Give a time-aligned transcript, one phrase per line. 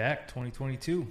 [0.00, 1.06] back, 2022.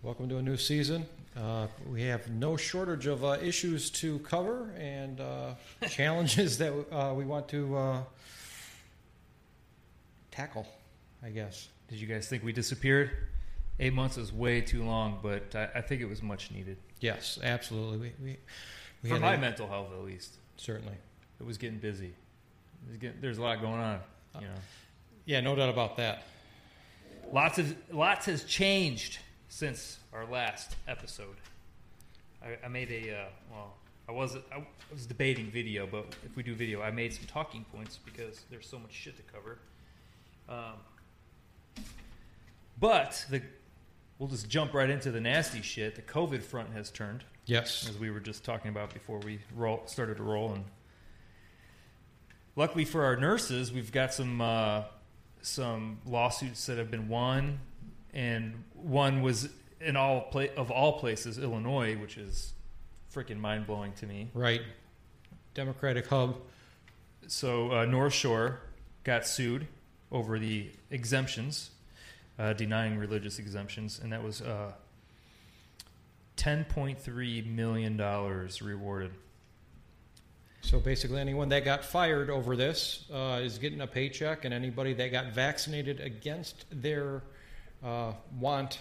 [0.00, 1.06] Welcome to a new season.
[1.36, 5.54] Uh, we have no shortage of uh, issues to cover and uh,
[5.88, 8.02] challenges that uh, we want to uh,
[10.30, 10.68] tackle,
[11.20, 11.66] I guess.
[11.88, 13.10] Did you guys think we disappeared?
[13.80, 16.76] Eight months is way too long, but I, I think it was much needed.
[17.00, 17.98] Yes, absolutely.
[17.98, 18.36] We, we,
[19.02, 20.36] we For my a- mental health, at least.
[20.56, 20.94] certainly.
[21.40, 22.14] It was getting busy.
[22.86, 23.98] It was getting, there's a lot going on,
[24.36, 24.54] you know.
[25.24, 26.22] Yeah, no doubt about that.
[27.32, 31.36] Lots of lots has changed since our last episode.
[32.42, 33.74] I, I made a uh, well,
[34.08, 37.64] I was I was debating video, but if we do video, I made some talking
[37.74, 39.58] points because there's so much shit to cover.
[40.48, 41.84] Um,
[42.78, 43.42] but the
[44.18, 45.96] we'll just jump right into the nasty shit.
[45.96, 47.88] The COVID front has turned, Yes.
[47.88, 50.64] as we were just talking about before we roll, started to roll, and
[52.54, 54.84] luckily for our nurses, we've got some uh,
[55.46, 57.60] some lawsuits that have been won,
[58.12, 59.48] and one was
[59.80, 62.52] in all pla- of all places, Illinois, which is
[63.14, 64.28] freaking mind blowing to me.
[64.34, 64.62] Right.
[65.54, 66.38] Democratic Hub.
[67.28, 68.60] So uh, North Shore
[69.04, 69.68] got sued
[70.10, 71.70] over the exemptions,
[72.38, 74.72] uh, denying religious exemptions, and that was uh,
[76.34, 79.12] ten point three million dollars rewarded.
[80.66, 84.94] So basically, anyone that got fired over this uh, is getting a paycheck, and anybody
[84.94, 87.22] that got vaccinated against their
[87.84, 88.80] uh, want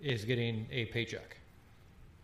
[0.00, 1.36] is getting a paycheck.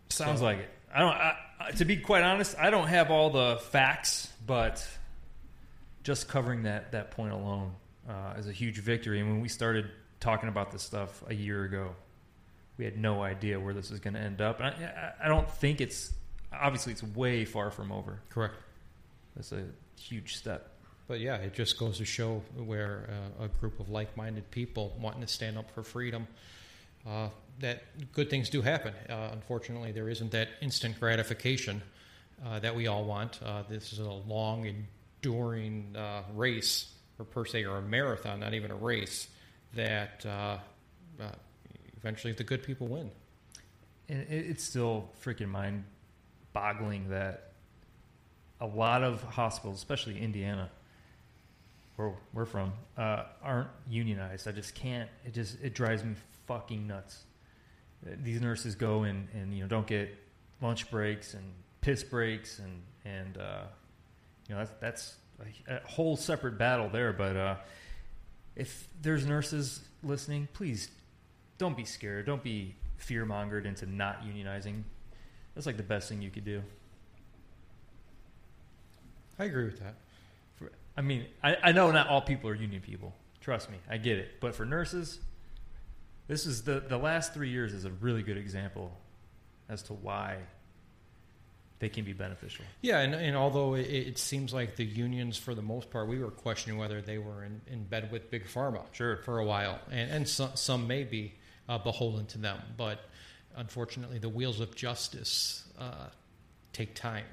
[0.09, 0.69] Sounds So- like it.
[0.91, 1.11] I don't.
[1.13, 4.87] I, to be quite honest, I don't have all the facts, but
[6.03, 7.73] just covering that that point alone
[8.09, 9.19] uh, is a huge victory.
[9.19, 11.95] And when we started talking about this stuff a year ago,
[12.77, 14.61] we had no idea where this was going to end up.
[14.61, 16.11] And I I don't think it's
[16.51, 18.19] obviously it's way far from over.
[18.29, 18.55] Correct.
[19.35, 19.63] That's a
[19.99, 20.71] huge step.
[21.07, 25.21] But yeah, it just goes to show where uh, a group of like-minded people wanting
[25.21, 26.27] to stand up for freedom,
[27.07, 27.29] uh,
[27.59, 28.93] that good things do happen.
[29.09, 31.81] Uh, unfortunately, there isn't that instant gratification
[32.45, 33.39] uh, that we all want.
[33.45, 36.87] Uh, this is a long, enduring uh, race,
[37.19, 39.27] or per se, or a marathon, not even a race.
[39.75, 40.57] That uh,
[41.21, 41.29] uh,
[41.97, 43.11] eventually the good people win.
[44.09, 45.83] And it's still freaking mind
[46.53, 47.44] boggling that
[48.61, 50.69] a lot of hospitals, especially Indiana,
[51.95, 54.47] where we're from, uh, aren't unionized.
[54.47, 55.09] I just can't.
[55.25, 56.15] It just it drives me
[56.47, 57.23] fucking nuts.
[58.03, 60.15] These nurses go and, and you know don't get
[60.61, 61.43] lunch breaks and
[61.81, 63.63] piss breaks and and uh,
[64.47, 65.15] you know that's that's
[65.67, 67.13] a, a whole separate battle there.
[67.13, 67.55] But uh,
[68.55, 70.89] if there's nurses listening, please
[71.57, 72.25] don't be scared.
[72.25, 74.83] Don't be fear mongered into not unionizing.
[75.53, 76.61] That's like the best thing you could do.
[79.39, 79.95] I agree with that.
[80.55, 83.13] For, I mean, I, I know not all people are union people.
[83.41, 84.39] Trust me, I get it.
[84.39, 85.19] But for nurses,
[86.27, 88.91] this is the the last three years is a really good example
[89.69, 90.37] as to why
[91.79, 92.63] they can be beneficial.
[92.81, 96.19] Yeah, and, and although it, it seems like the unions, for the most part, we
[96.19, 99.17] were questioning whether they were in, in bed with big pharma Sure.
[99.17, 101.33] for a while, and, and some, some may be
[101.67, 103.01] uh, beholden to them, but
[103.57, 106.07] unfortunately, the wheels of justice uh,
[106.71, 107.25] take time,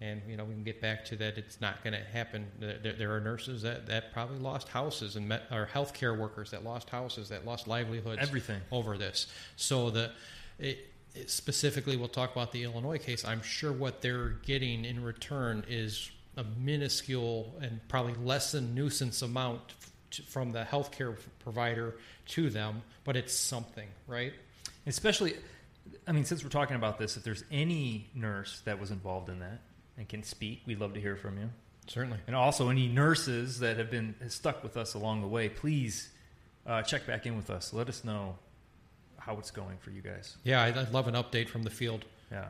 [0.00, 1.36] and you know we can get back to that.
[1.38, 2.46] It's not going to happen.
[2.58, 6.64] There, there are nurses that, that probably lost houses, and met, or healthcare workers that
[6.64, 8.60] lost houses, that lost livelihoods Everything.
[8.72, 9.26] over this.
[9.56, 10.10] So the
[10.58, 13.24] it, it- specifically, we'll talk about the Illinois case.
[13.24, 19.20] I'm sure what they're getting in return is a minuscule and probably less than nuisance
[19.20, 19.60] amount
[20.12, 21.96] to, from the healthcare provider
[22.28, 24.32] to them, but it's something, right?
[24.86, 25.34] Especially,
[26.06, 29.40] I mean, since we're talking about this, if there's any nurse that was involved in
[29.40, 29.60] that
[30.00, 31.50] and can speak, we'd love to hear from you.
[31.86, 32.18] Certainly.
[32.26, 36.08] And also, any nurses that have been stuck with us along the way, please
[36.66, 37.74] uh, check back in with us.
[37.74, 38.36] Let us know
[39.18, 40.36] how it's going for you guys.
[40.42, 42.06] Yeah, I'd, I'd love an update from the field.
[42.32, 42.46] Yeah.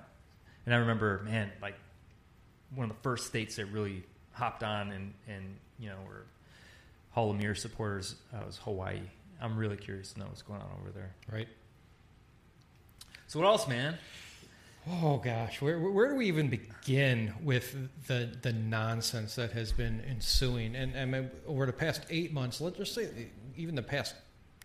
[0.64, 1.74] And I remember, man, like
[2.74, 6.26] one of the first states that really hopped on and, and you know, were
[7.10, 9.00] Hall of Mirror supporters uh, was Hawaii.
[9.40, 11.14] I'm really curious to know what's going on over there.
[11.32, 11.48] Right.
[13.26, 13.96] So, what else, man?
[14.88, 20.02] Oh gosh, where where do we even begin with the the nonsense that has been
[20.08, 20.74] ensuing?
[20.74, 23.08] And, I- over the past eight months, let's just say
[23.56, 24.14] even the past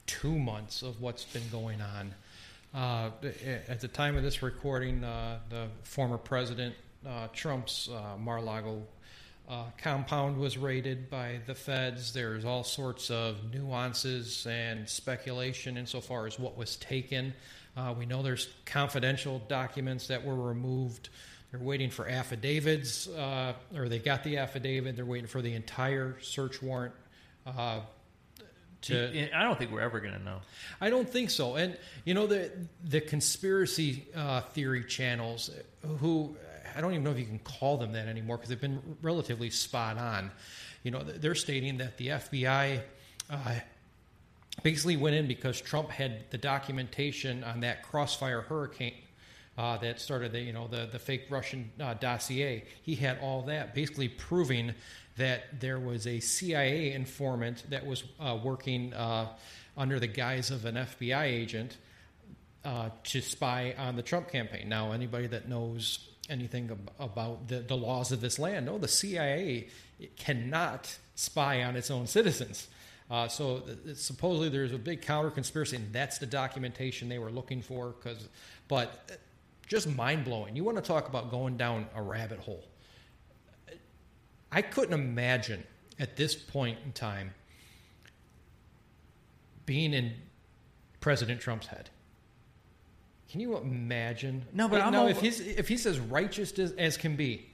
[0.07, 2.13] two months of what's been going on.
[2.73, 3.09] Uh,
[3.67, 6.75] at the time of this recording, uh, the former president
[7.07, 8.81] uh, Trump's uh, Mar-a-Lago
[9.49, 12.13] uh, compound was raided by the feds.
[12.13, 17.33] There's all sorts of nuances and speculation insofar as what was taken.
[17.75, 21.09] Uh, we know there's confidential documents that were removed.
[21.51, 24.95] They're waiting for affidavits, uh, or they got the affidavit.
[24.95, 26.93] They're waiting for the entire search warrant
[27.45, 27.81] uh,
[28.83, 30.39] to I don't think we're ever going to know.
[30.79, 31.55] I don't think so.
[31.55, 32.51] And you know the
[32.83, 35.49] the conspiracy uh, theory channels,
[35.99, 36.35] who
[36.75, 39.49] I don't even know if you can call them that anymore because they've been relatively
[39.49, 40.31] spot on.
[40.83, 42.81] You know, they're stating that the FBI
[43.29, 43.55] uh,
[44.63, 48.93] basically went in because Trump had the documentation on that Crossfire hurricane
[49.57, 52.65] uh, that started the you know the the fake Russian uh, dossier.
[52.81, 54.73] He had all that, basically proving
[55.17, 59.29] that there was a CIA informant that was uh, working uh,
[59.77, 61.77] under the guise of an FBI agent
[62.65, 64.67] uh, to spy on the Trump campaign.
[64.67, 68.87] Now, anybody that knows anything ab- about the, the laws of this land, no, the
[68.87, 69.67] CIA
[70.17, 72.67] cannot spy on its own citizens.
[73.09, 73.63] Uh, so
[73.93, 77.89] supposedly there's a big counter conspiracy, and that's the documentation they were looking for.
[77.89, 78.27] Because,
[78.67, 79.15] but uh,
[79.67, 80.55] just mind blowing.
[80.55, 82.63] You want to talk about going down a rabbit hole?
[84.51, 85.63] I couldn't imagine
[85.99, 87.33] at this point in time
[89.65, 90.13] being in
[90.99, 91.89] President Trump's head.
[93.29, 94.45] Can you imagine?
[94.53, 95.01] No, but I'm no.
[95.01, 97.47] all- if he's if he's as righteous as, as can be,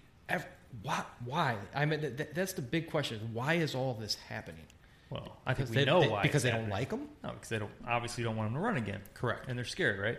[0.84, 1.04] why?
[1.26, 1.58] Why?
[1.74, 4.66] I mean, th- th- that's the big question: why is all this happening?
[5.12, 6.24] Well, I think we they- know they- why.
[6.24, 7.08] because they don't like him.
[7.24, 9.02] No, because they don't obviously don't want him to run again.
[9.14, 9.46] Correct.
[9.48, 10.18] And they're scared, right?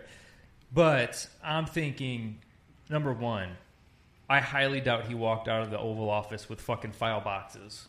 [0.71, 2.39] But I'm thinking,
[2.89, 3.49] number one,
[4.29, 7.87] I highly doubt he walked out of the Oval Office with fucking file boxes.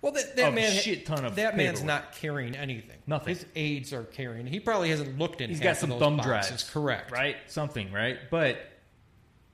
[0.00, 1.86] Well, that, that man, shit ton of that man's paperwork.
[2.04, 2.98] not carrying anything.
[3.06, 3.36] Nothing.
[3.36, 4.46] His aides are carrying.
[4.46, 5.48] He probably hasn't looked in.
[5.48, 6.48] He's got some thumb boxes.
[6.48, 6.70] drives.
[6.70, 7.12] Correct.
[7.12, 7.36] Right?
[7.46, 8.18] Something, right?
[8.28, 8.58] But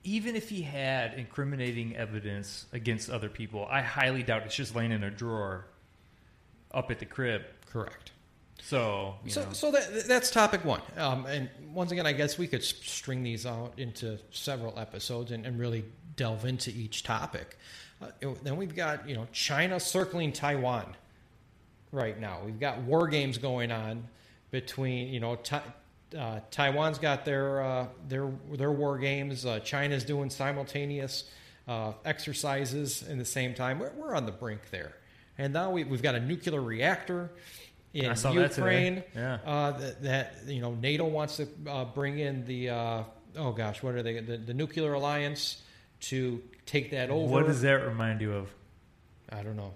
[0.03, 4.91] even if he had incriminating evidence against other people, I highly doubt it's just laying
[4.91, 5.65] in a drawer
[6.71, 7.43] up at the crib.
[7.71, 8.11] Correct.
[8.61, 9.53] So, you So, know.
[9.53, 10.81] so that, that's topic one.
[10.97, 15.45] Um, and once again, I guess we could string these out into several episodes and,
[15.45, 15.85] and really
[16.15, 17.57] delve into each topic.
[18.01, 20.95] Uh, it- then we've got you know China circling Taiwan
[21.91, 22.39] right now.
[22.45, 24.07] We've got war games going on
[24.51, 25.63] between you know Ta-
[26.17, 29.45] uh, Taiwan's got their uh, their their war games.
[29.45, 31.25] Uh, China's doing simultaneous
[31.67, 33.79] uh, exercises in the same time.
[33.79, 34.93] We're, we're on the brink there,
[35.39, 37.31] and now we, we've got a nuclear reactor
[37.93, 38.55] in saw that.
[38.55, 39.03] Ukraine.
[39.15, 39.39] Yeah.
[39.45, 43.03] Uh, that, that you know NATO wants to uh, bring in the uh,
[43.37, 44.19] oh gosh, what are they?
[44.19, 45.61] The, the nuclear alliance
[46.01, 47.31] to take that over.
[47.33, 48.53] what does that remind you of?
[49.31, 49.73] I don't know.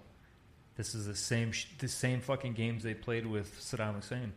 [0.76, 4.34] This is the same sh- the same fucking games they played with Saddam Hussein.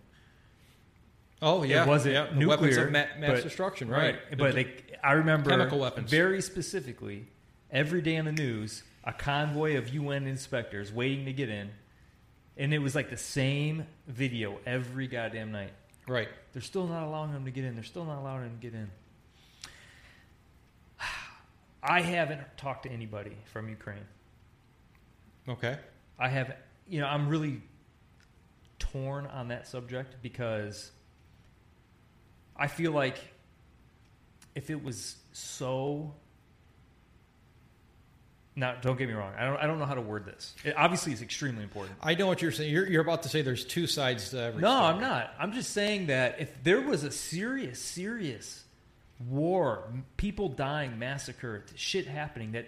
[1.43, 4.17] Oh yeah, it wasn't yeah, nuclear, weapons of ma- mass but- destruction, right?
[4.39, 6.11] But The- they, I remember chemical weapons.
[6.11, 7.27] very specifically
[7.71, 11.71] every day on the news a convoy of UN inspectors waiting to get in,
[12.57, 15.73] and it was like the same video every goddamn night.
[16.09, 16.29] right.
[16.53, 17.75] They're still not allowing them to get in.
[17.75, 18.91] They're still not allowing them to get in.
[21.83, 24.07] I haven't talked to anybody from Ukraine.
[25.49, 25.77] Okay.
[26.19, 26.57] I have,
[26.89, 27.61] you know, I'm really
[28.79, 30.91] torn on that subject because
[32.57, 33.19] I feel like
[34.55, 36.15] if it was so.
[38.59, 39.35] Now, don't get me wrong.
[39.39, 39.57] I don't.
[39.59, 40.55] I don't know how to word this.
[40.65, 41.99] It, obviously, it's extremely important.
[42.03, 42.73] I know what you're saying.
[42.73, 44.63] You're, you're about to say there's two sides to every.
[44.63, 44.85] No, story.
[44.95, 45.35] I'm not.
[45.39, 48.65] I'm just saying that if there was a serious, serious
[49.29, 49.85] war,
[50.17, 52.67] people dying, massacre, shit happening, that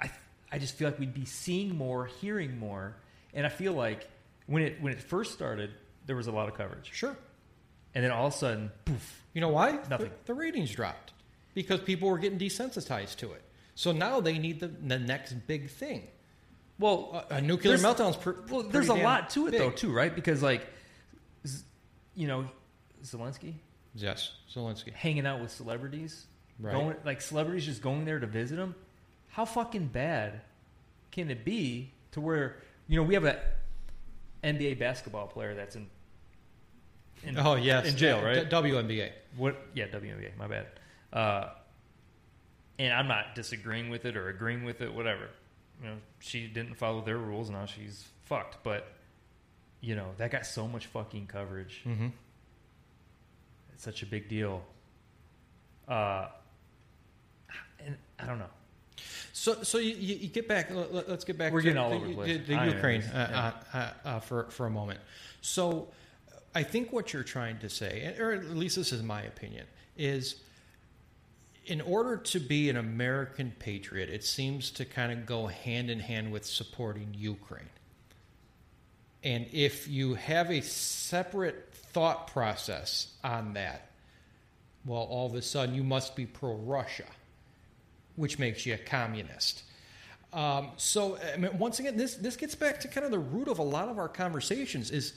[0.00, 0.10] I,
[0.50, 2.96] I just feel like we'd be seeing more, hearing more,
[3.34, 4.08] and I feel like
[4.46, 5.70] when it when it first started,
[6.06, 7.14] there was a lot of coverage, Sure.
[7.94, 9.22] and then all of a sudden, poof.
[9.34, 9.72] You know why?
[9.90, 10.08] Nothing.
[10.24, 11.12] The, the ratings dropped
[11.52, 13.42] because people were getting desensitized to it.
[13.74, 16.08] So now they need the, the next big thing.
[16.78, 19.92] Well, A, a nuclear there's- meltdown's pr- well, there's a lot to it though, too,
[19.92, 20.14] right?
[20.14, 20.66] Because like,
[21.46, 21.64] z-
[22.14, 22.46] you know,
[23.04, 23.54] Zelensky
[23.94, 24.92] Yes, Zelensky.
[24.92, 26.26] hanging out with celebrities,
[26.58, 26.72] Right.
[26.72, 28.74] going like celebrities just going there to visit him.
[29.28, 30.40] How fucking bad
[31.10, 32.56] can it be to where
[32.88, 33.40] you know we have a
[34.44, 35.86] NBA basketball player that's in,
[37.24, 38.48] in Oh yes, in jail, right?
[38.48, 39.10] WNBA.
[39.36, 39.56] What?
[39.74, 40.36] Yeah, WNBA.
[40.38, 40.66] My bad.
[41.12, 41.48] Uh,
[42.80, 45.28] and I'm not disagreeing with it or agreeing with it, whatever.
[45.82, 48.64] You know, she didn't follow their rules, now she's fucked.
[48.64, 48.90] But
[49.82, 51.82] you know, that got so much fucking coverage.
[51.86, 52.08] Mm-hmm.
[53.74, 54.62] It's such a big deal.
[55.86, 56.28] Uh,
[57.84, 58.50] and I don't know.
[59.32, 60.70] So, so you, you get back.
[60.70, 61.52] Let, let's get back.
[61.52, 62.46] We're to getting all the, over the the, place.
[62.46, 63.52] the Ukraine yeah.
[63.74, 65.00] uh, uh, uh, for for a moment.
[65.40, 65.88] So,
[66.54, 70.36] I think what you're trying to say, or at least this is my opinion, is
[71.70, 76.00] in order to be an American patriot, it seems to kind of go hand in
[76.00, 77.70] hand with supporting Ukraine.
[79.22, 83.88] And if you have a separate thought process on that,
[84.84, 87.06] well, all of a sudden you must be pro Russia,
[88.16, 89.62] which makes you a communist.
[90.32, 93.46] Um, so I mean, once again, this this gets back to kind of the root
[93.46, 94.90] of a lot of our conversations.
[94.90, 95.12] Is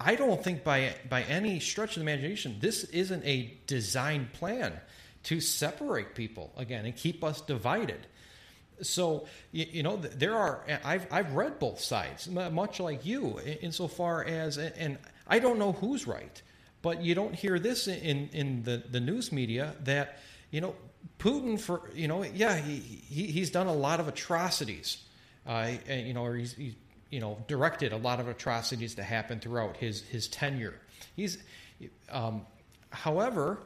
[0.00, 4.72] I don't think by by any stretch of the imagination this isn't a design plan
[5.26, 8.06] to separate people again and keep us divided.
[8.82, 14.58] So you, know there are I've I've read both sides, much like you, insofar as
[14.58, 16.42] and I don't know who's right,
[16.82, 20.18] but you don't hear this in in the the news media that
[20.50, 20.74] you know
[21.18, 24.98] Putin for you know yeah he, he he's done a lot of atrocities,
[25.46, 26.74] uh, you know or he's, he's
[27.10, 30.78] you know directed a lot of atrocities to happen throughout his his tenure.
[31.16, 31.38] He's
[32.10, 32.46] um,
[32.90, 33.58] however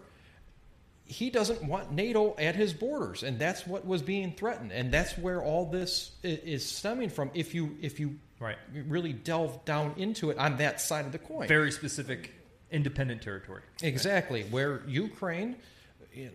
[1.11, 5.19] he doesn't want NATO at his borders, and that's what was being threatened, and that's
[5.19, 7.33] where all this is stemming from.
[7.35, 8.57] If you if you right.
[8.87, 12.33] really delve down into it on that side of the coin, very specific
[12.71, 14.53] independent territory, exactly right.
[14.53, 15.57] where Ukraine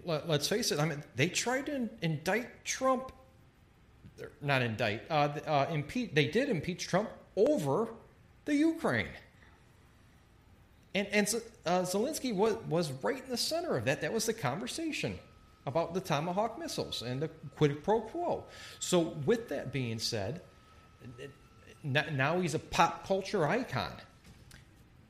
[0.03, 0.79] let, us face it.
[0.79, 3.13] I mean, they tried to indict Trump.
[4.41, 5.03] Not indict.
[5.09, 6.11] Uh, uh, impeach.
[6.13, 7.87] They did impeach Trump over
[8.43, 9.07] the Ukraine.
[10.95, 11.27] And and
[11.65, 14.01] uh, Zelensky was was right in the center of that.
[14.01, 15.19] That was the conversation
[15.67, 18.43] about the Tomahawk missiles and the quid pro quo.
[18.79, 20.41] So, with that being said,
[21.83, 23.93] now he's a pop culture icon.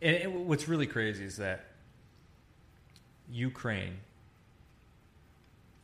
[0.01, 1.65] And what's really crazy is that
[3.32, 3.98] Ukraine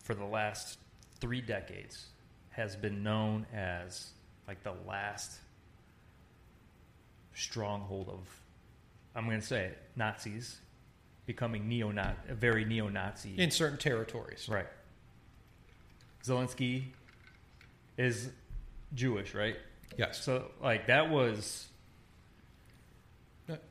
[0.04, 0.78] for the last
[1.20, 2.08] three decades
[2.50, 4.12] has been known as
[4.48, 5.40] like the last
[7.34, 8.20] stronghold of,
[9.16, 10.60] I'm going to say it, Nazis
[11.28, 11.94] becoming neo
[12.30, 13.36] very neo Nazi.
[13.38, 14.50] In certain territories.
[14.50, 14.66] Right.
[16.26, 16.86] Zelensky
[17.98, 18.30] is
[18.96, 19.58] Jewish, right?
[19.98, 20.24] Yes.
[20.24, 21.68] So, like, that was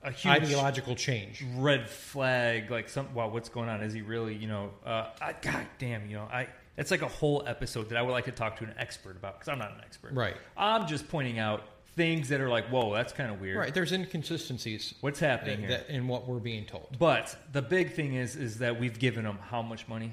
[0.03, 1.45] a huge ideological change.
[1.57, 3.13] Red flag, like some.
[3.13, 3.83] Wow, what's going on?
[3.83, 4.35] Is he really?
[4.35, 6.47] You know, uh, I, God damn, you know, I.
[6.77, 9.39] It's like a whole episode that I would like to talk to an expert about
[9.39, 10.13] because I'm not an expert.
[10.15, 10.37] Right.
[10.57, 11.65] I'm just pointing out
[11.97, 13.59] things that are like, whoa, that's kind of weird.
[13.59, 13.75] Right.
[13.75, 14.95] There's inconsistencies.
[15.01, 15.97] What's happening that, here?
[15.97, 16.97] in what we're being told.
[16.99, 20.13] But the big thing is, is that we've given them how much money?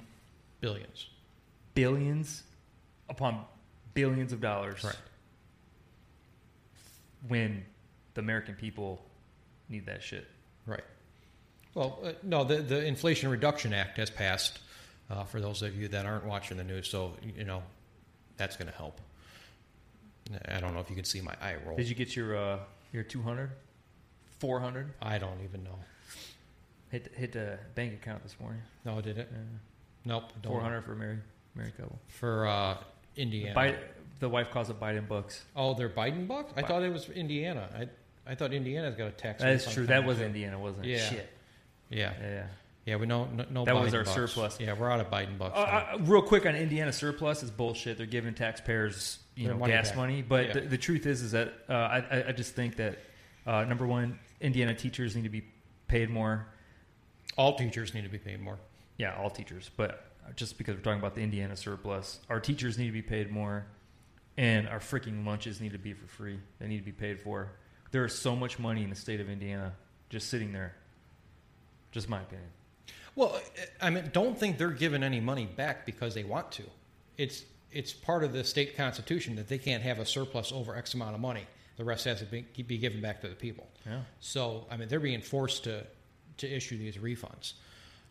[0.62, 1.08] Billions.
[1.76, 2.44] Billions
[3.10, 3.46] upon
[3.94, 4.84] billions of dollars.
[4.84, 4.96] Right.
[7.28, 7.66] When
[8.14, 9.02] the American people
[9.70, 10.28] need that shit.
[10.66, 10.84] Right.
[11.74, 14.60] Well, uh, no, the the Inflation Reduction Act has passed.
[15.10, 17.64] Uh, for those of you that aren't watching the news, so you know
[18.36, 19.00] that's going to help.
[20.50, 21.78] I don't know if you can see my eye roll.
[21.78, 22.60] Did you get your uh,
[22.92, 23.52] your 200?
[24.40, 24.94] 400?
[25.02, 25.80] I don't even know.
[26.90, 28.62] Hit hit the bank account this morning.
[28.86, 29.32] No, I did it?
[30.06, 30.32] nope.
[30.44, 31.18] 400 for Mary
[31.56, 32.00] Mary couple.
[32.08, 32.78] For uh,
[33.16, 33.54] Indiana.
[33.54, 33.78] The, Biden,
[34.20, 35.44] the wife calls it Biden bucks.
[35.56, 36.54] Oh, they're Biden bucks?
[36.56, 37.70] I thought it was Indiana.
[37.76, 39.42] I I thought Indiana's got a tax.
[39.42, 39.86] That's true.
[39.86, 40.90] That was Indiana, wasn't it?
[40.90, 41.10] Yeah.
[41.10, 41.30] Shit.
[41.90, 42.14] Yeah.
[42.22, 42.48] Yeah.
[42.88, 42.96] Yeah.
[42.96, 44.16] We know no, no that Biden was our bucks.
[44.16, 44.60] surplus.
[44.60, 45.56] Yeah, we're out of Biden bucks.
[45.56, 47.98] Uh, uh, real quick on Indiana surplus is bullshit.
[47.98, 49.98] They're giving taxpayers you Their know money gas back.
[49.98, 50.54] money, but Yeah.
[50.54, 52.98] the, the truth is is that uh, I I just think that
[53.46, 55.44] uh, number one, Indiana teachers need to be
[55.88, 56.48] paid more.
[57.38, 58.58] All teachers need to be paid more.
[58.98, 60.04] Yeah, all teachers, but
[60.36, 63.68] just because we're talking about the Indiana surplus, our teachers need to be paid more,
[64.38, 66.40] and our freaking lunches need to be for free.
[66.60, 67.52] They need to be paid for.
[67.92, 69.74] There is so much money in the state of Indiana
[70.10, 70.74] just sitting there.
[71.92, 72.50] Just my opinion.
[73.18, 73.42] Well,
[73.82, 76.64] I mean, don't think they're giving any money back because they want to.
[77.18, 80.94] It's it's part of the state constitution that they can't have a surplus over X
[80.94, 81.48] amount of money.
[81.78, 83.68] The rest has to be, be given back to the people.
[83.86, 84.02] Yeah.
[84.20, 85.84] So, I mean, they're being forced to
[86.38, 87.54] to issue these refunds.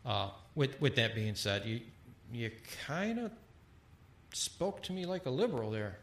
[0.04, 1.80] Uh, with with that being said, you
[2.32, 2.50] you
[2.84, 3.30] kind of
[4.32, 5.98] spoke to me like a liberal there.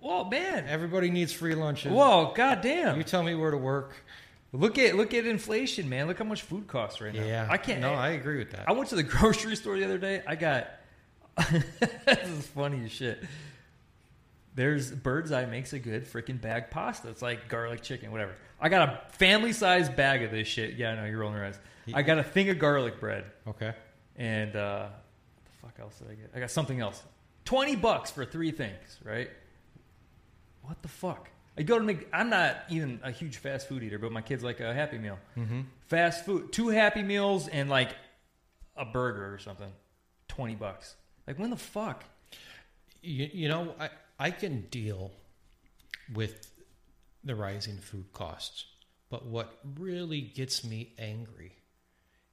[0.00, 0.64] Well, man!
[0.66, 1.92] Everybody needs free lunches.
[1.92, 2.96] Whoa, goddamn!
[2.96, 3.94] You tell me where to work.
[4.52, 6.08] Look at look at inflation, man.
[6.08, 7.22] Look how much food costs right now.
[7.22, 7.80] Yeah, I can't.
[7.80, 8.68] No, I agree with that.
[8.68, 10.22] I went to the grocery store the other day.
[10.26, 10.68] I got
[11.50, 13.22] this is funny as shit.
[14.54, 17.08] There's Bird's Eye makes a good freaking bag pasta.
[17.08, 18.34] It's like garlic chicken, whatever.
[18.60, 20.74] I got a family size bag of this shit.
[20.74, 21.58] Yeah, I know you're rolling your eyes.
[21.94, 23.24] I got a thing of garlic bread.
[23.46, 23.72] Okay.
[24.16, 26.30] And uh, what the fuck else did I get?
[26.34, 27.02] I got something else.
[27.44, 29.30] Twenty bucks for three things, right?
[30.62, 31.30] What the fuck?
[31.60, 32.08] I go to make.
[32.10, 35.18] I'm not even a huge fast food eater, but my kids like a Happy Meal.
[35.36, 35.60] Mm-hmm.
[35.88, 37.90] Fast food, two Happy Meals and like
[38.78, 39.70] a burger or something.
[40.26, 40.96] Twenty bucks.
[41.26, 42.02] Like when the fuck?
[43.02, 45.12] You, you know, I I can deal
[46.14, 46.50] with
[47.24, 48.64] the rising food costs,
[49.10, 51.52] but what really gets me angry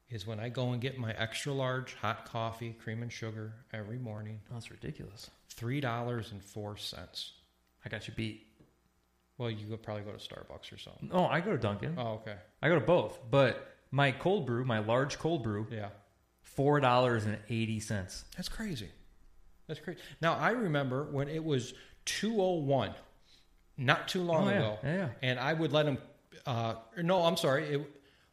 [0.10, 3.98] is when I go and get my extra large hot coffee, cream and sugar every
[3.98, 4.40] morning.
[4.50, 5.30] That's ridiculous.
[5.50, 7.34] Three dollars and four cents.
[7.84, 8.47] I got you beat.
[9.38, 11.10] Well, you could probably go to Starbucks or something.
[11.12, 11.96] Oh, I go to Dunkin'.
[11.98, 12.36] Oh, okay.
[12.62, 15.90] I go to both, but my cold brew, my large cold brew, Yeah.
[16.42, 18.26] four dollars and eighty cents.
[18.36, 18.90] That's crazy.
[19.68, 20.00] That's crazy.
[20.22, 21.74] Now I remember when it was
[22.06, 22.94] 201,
[23.78, 24.58] not too long Oh, yeah.
[24.58, 25.10] ago, Yeah, yeah.
[25.22, 25.98] and I would let him.
[26.46, 27.66] Uh, or no, I'm sorry.
[27.76, 27.82] It,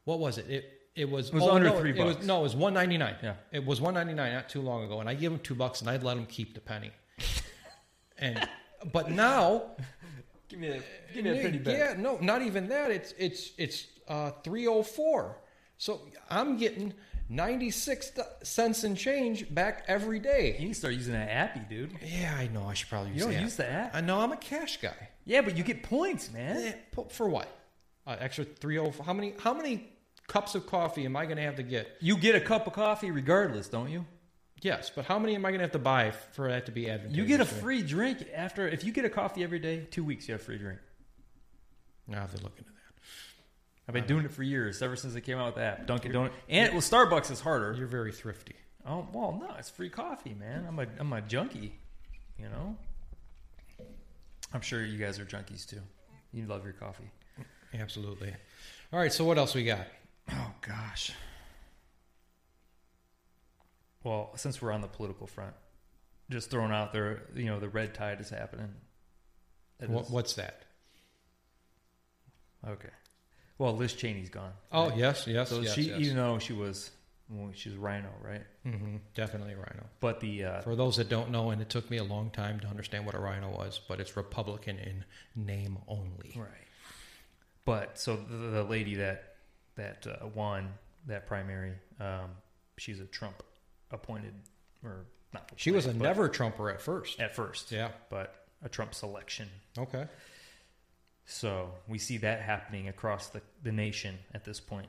[0.05, 0.49] what was it?
[0.49, 2.27] It it was, It was oh, under no, three It was, bucks.
[2.27, 3.17] no, it was 199.
[3.21, 3.35] Yeah.
[3.51, 6.05] it was 199 not too long ago, and I gave him two bucks, and I'd
[6.05, 6.93] let him keep the penny.
[8.19, 8.49] and
[8.93, 9.73] but now
[10.49, 10.83] Give me a
[11.15, 12.91] yeah, no, not even that.
[12.91, 15.39] It's it's it's uh, three oh four.
[15.79, 16.93] So I'm getting
[17.29, 20.55] ninety six cents and change back every day.
[20.59, 21.93] You need to start using that appy, dude.
[22.05, 22.65] Yeah, I know.
[22.67, 23.95] I should probably use You don't the use the app?
[23.95, 24.21] I know.
[24.21, 25.09] I'm a cash guy.
[25.25, 26.57] Yeah, but you get points, man.
[26.57, 27.49] Eh, For what?
[28.07, 28.93] Uh, extra three oh.
[29.05, 29.35] How many?
[29.39, 29.89] How many
[30.27, 31.97] cups of coffee am I going to have to get?
[32.01, 34.05] You get a cup of coffee regardless, don't you?
[34.65, 36.89] Yes, but how many am I going to have to buy for that to be
[36.89, 37.19] advantageous?
[37.19, 40.27] You get a free drink after if you get a coffee every day, two weeks
[40.27, 40.79] you have free drink.
[42.11, 43.03] I have to look into that.
[43.87, 46.13] I've been uh, doing it for years, ever since they came out with that Dunkin'
[46.13, 46.31] Donut.
[46.49, 47.75] And well, Starbucks is harder.
[47.77, 48.55] You're very thrifty.
[48.89, 50.65] Oh well, no, it's free coffee, man.
[50.67, 51.75] I'm a I'm a junkie,
[52.39, 52.75] you know.
[54.55, 55.81] I'm sure you guys are junkies too.
[56.33, 57.11] You love your coffee.
[57.79, 58.33] Absolutely.
[58.95, 59.13] All right.
[59.13, 59.87] So what else we got?
[60.33, 61.13] Oh gosh.
[64.05, 65.55] Well, since we're on the political front,
[66.31, 68.69] just throwing out there, you know, the red tide is happening.
[69.87, 70.63] What, is- what's that?
[72.67, 72.91] Okay.
[73.59, 74.53] Well, Liz Cheney's gone.
[74.73, 74.99] Oh right?
[74.99, 75.75] yes, yes, so yes.
[75.75, 76.01] she, yes.
[76.01, 76.91] you know, she was
[77.31, 78.43] well, she's Rhino, right?
[78.65, 79.87] hmm Definitely a rhino.
[80.01, 82.61] But the uh, For those that don't know, and it took me a long time
[82.61, 85.05] to understand what a rhino was, but it's Republican in
[85.37, 86.33] name only.
[86.37, 86.49] right.
[87.65, 89.37] But so the, the lady that
[89.77, 90.69] that uh, won
[91.07, 92.31] that primary, um,
[92.77, 93.43] she's a Trump
[93.95, 94.35] appointed
[94.85, 95.51] or not.
[95.57, 97.21] She was a never Trumper at first.
[97.21, 97.73] at first.
[97.73, 97.89] Yeah.
[98.11, 99.49] but a Trump selection.
[99.79, 100.07] Okay.
[101.27, 104.89] So we see that happening across the, the nation at this point.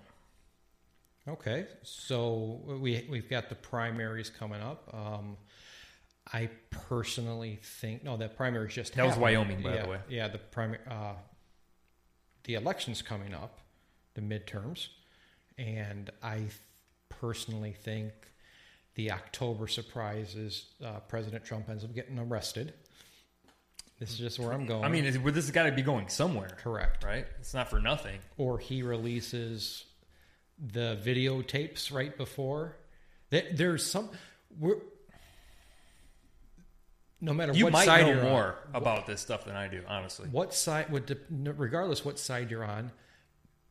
[1.27, 1.65] Okay.
[1.83, 4.89] So we we've got the primaries coming up.
[4.93, 5.37] Um,
[6.31, 9.17] I personally think no, that primaries just That was.
[9.17, 9.99] Wyoming, by the way.
[10.09, 11.13] Yeah, the primary, uh,
[12.43, 13.59] the elections coming up,
[14.13, 14.87] the midterms,
[15.57, 16.43] and I
[17.09, 18.13] personally think
[18.95, 22.73] the October surprise is uh, President Trump ends up getting arrested.
[23.99, 24.83] This is just where I'm going.
[24.83, 27.03] I mean, this has got to be going somewhere, correct.
[27.05, 27.25] right?
[27.39, 28.19] It's not for nothing.
[28.37, 29.85] Or he releases
[30.59, 32.75] the videotapes right before.
[33.29, 34.09] There- There's some.
[34.59, 34.77] We're,
[37.21, 39.67] no matter You what might side know you're on, more about this stuff than I
[39.69, 40.27] do, honestly.
[40.29, 42.91] What side would, de- regardless what side you're on,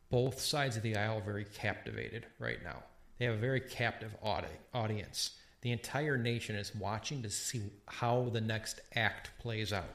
[0.09, 2.83] both sides of the aisle are very captivated right now.
[3.17, 5.31] They have a very captive audience.
[5.61, 9.89] The entire nation is watching to see how the next act plays out,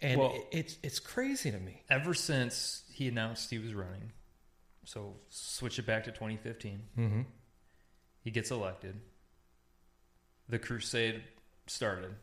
[0.00, 1.82] and Well- it's it's crazy to me.
[1.90, 4.12] Ever since he announced he was running,
[4.84, 7.22] so switch it back to 2015, Mm-hmm.
[8.20, 9.00] he gets elected.
[10.48, 11.24] The crusade
[11.66, 12.14] started.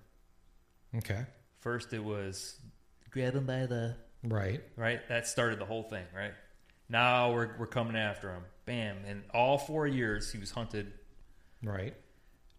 [0.95, 1.25] Okay,
[1.59, 2.59] First, it was
[3.09, 4.61] grab him by the right.
[4.77, 5.05] right?
[5.09, 6.33] That started the whole thing, right?
[6.87, 8.43] Now we're we're coming after him.
[8.71, 9.03] Bam!
[9.05, 10.93] And all four years he was hunted
[11.61, 11.93] Right.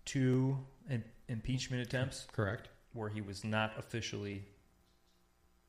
[0.05, 0.59] two
[0.90, 2.68] im- impeachment attempts Correct.
[2.92, 4.44] where he was not officially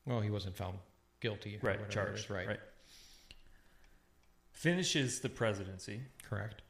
[0.04, 0.80] Well, he wasn't found
[1.20, 1.58] guilty.
[1.62, 2.28] right charged.
[2.28, 2.46] Right.
[2.46, 2.60] right.
[4.52, 6.60] Finishes the presidency, Correct.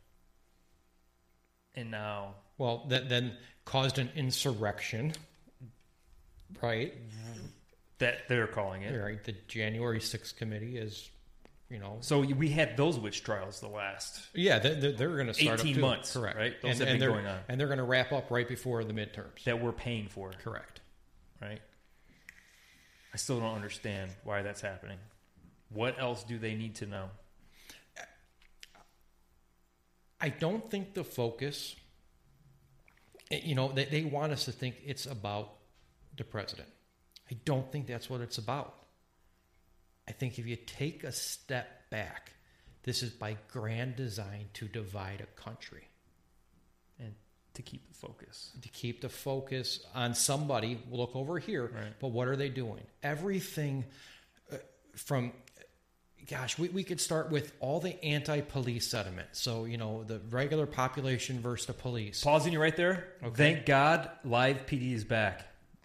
[1.75, 5.15] and now Well, that then caused an insurrection.
[6.63, 6.95] Right.
[7.99, 8.97] that they're calling it.
[8.97, 9.23] Right.
[9.25, 11.11] The January 6th committee is,
[11.75, 15.35] you know, So we had those witch trials the last yeah, they're, they're, going to
[15.35, 15.81] start up 18 too.
[15.81, 16.37] months, Correct.
[16.39, 16.63] right?
[16.63, 17.41] Those and, have and been they're, going on.
[17.49, 19.43] and they're going to wrap up right before the midterms.
[19.45, 20.83] that we're paying for, Correct.
[21.43, 21.61] right?
[23.13, 24.99] I still don't understand why that's happening.
[25.71, 27.11] What else do they need to know?
[30.21, 31.75] I don't think the focus,
[33.33, 35.55] eh, you know, they, they want us to think it's about
[36.17, 36.69] the president.
[37.29, 38.77] I don't think that's what it's about.
[40.09, 42.33] I think if you take a step back,
[42.83, 45.89] this is by grand design to divide a country,
[47.01, 47.15] And
[47.55, 48.53] to keep the focus.
[48.61, 50.79] to keep the focus on somebody.
[50.91, 51.95] Look over here, Right.
[52.01, 52.83] but what are they doing?
[53.03, 53.85] Everything
[54.53, 54.57] uh,
[54.95, 55.33] from
[56.29, 59.29] gosh, we, we could start with all the anti-police sentiment.
[59.33, 62.25] So, you know, the regular population versus the police.
[62.25, 63.09] Pausing you right there.
[63.23, 63.35] Okay.
[63.37, 65.41] Thank God Live PD is back.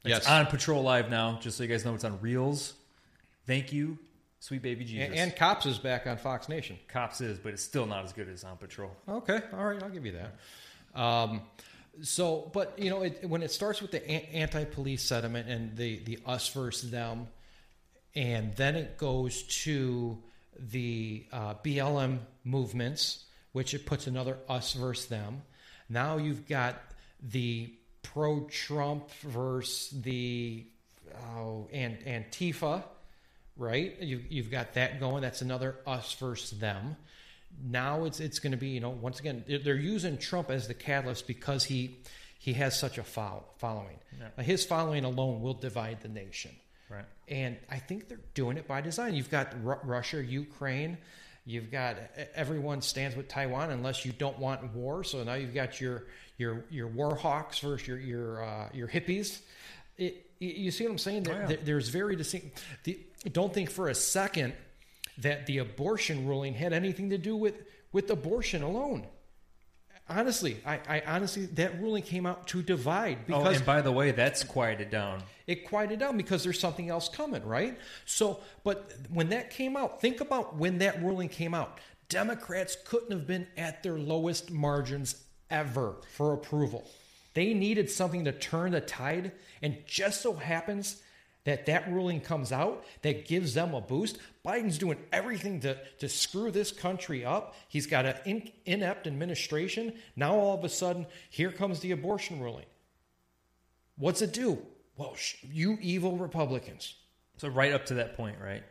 [0.06, 0.28] It's Yes.
[0.28, 2.72] on Patrol Live now, just so you guys know it's on Reelz.
[3.48, 3.98] Thank you,
[4.40, 5.08] sweet baby Jesus.
[5.08, 6.78] And, and Cops is back on Fox Nation.
[6.88, 8.92] Cops is, but it's still not as good as on Patrol.
[9.08, 11.00] Okay, all right, I'll give you that.
[11.00, 11.42] Um,
[12.02, 16.20] so, but you know, it, when it starts with the anti-police sentiment and the the
[16.26, 17.28] us versus them,
[18.16, 20.18] and then it goes to
[20.58, 25.42] the uh, BLM movements, which it puts another us versus them.
[25.90, 26.76] Now you've got
[27.22, 27.74] the
[28.04, 30.66] pro-Trump versus the
[31.36, 32.84] oh, and Antifa,
[33.60, 34.02] right?
[34.02, 35.22] You, you've got that going.
[35.22, 36.96] That's another us versus them.
[37.64, 40.74] Now it's it's going to be you know once again they're using Trump as the
[40.74, 41.98] catalyst because he
[42.38, 44.00] he has such a follow, following.
[44.18, 44.44] Yeah.
[44.44, 46.52] His following alone will divide the nation.
[46.90, 47.04] Right.
[47.28, 49.14] And I think they're doing it by design.
[49.14, 50.98] You've got Ru- Russia, Ukraine.
[51.46, 51.98] You've got
[52.36, 55.04] everyone stands with Taiwan unless you don't want war.
[55.04, 56.06] So now you've got your
[56.38, 59.40] your your war hawks versus your your uh, your hippies.
[60.00, 61.24] It, you see what I'm saying?
[61.24, 61.58] There, Oh, yeah.
[61.64, 62.64] there's very distinct.
[62.86, 63.00] The,
[63.32, 64.54] don't think for a second
[65.18, 67.56] that the abortion ruling had anything to do with
[67.92, 69.06] with abortion alone.
[70.12, 73.92] Honestly, I, I honestly that ruling came out to divide Oh, because and by the
[73.92, 75.22] way, that's quieted down.
[75.46, 77.78] it quieted down because there's something else coming, right?
[78.06, 81.80] So, but when that came out, think about when that ruling came out.
[82.08, 85.16] Democrats couldn't have been at their lowest margins
[85.52, 86.90] ever for approval.
[87.40, 91.02] They needed something to turn the tide, and just so happens
[91.46, 94.18] that that ruling comes out that gives them a boost.
[94.46, 97.56] Biden's doing everything to, to screw this country up.
[97.70, 99.94] He's got an in, inept administration.
[100.18, 102.66] Now, all of a sudden, here comes the abortion ruling.
[103.96, 104.62] What's it do?
[104.98, 106.94] Well, sh- you evil Republicans.
[107.38, 108.64] So right up to that point, right?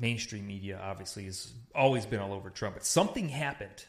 [0.00, 3.84] Mainstream media obviously has always been all over Trump, but something happened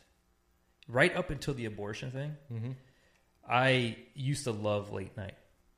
[0.87, 2.35] right up until the abortion thing.
[2.51, 2.71] Mm-hmm.
[3.49, 5.35] I used to love late night.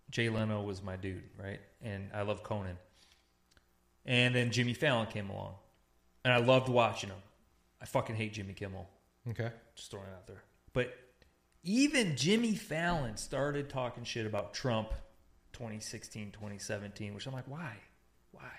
[0.09, 1.59] Jay Leno was my dude, right?
[1.81, 2.77] And I love Conan.
[4.05, 5.55] And then Jimmy Fallon came along,
[6.23, 7.19] and I loved watching him.
[7.81, 8.87] I fucking hate Jimmy Kimmel.
[9.29, 9.49] Okay.
[9.75, 10.43] Just throwing it out there.
[10.71, 10.93] But
[11.63, 14.93] even Jimmy Fallon started talking shit about Trump
[15.53, 17.73] 2016, 2017, which I'm like, why?
[18.31, 18.49] Why?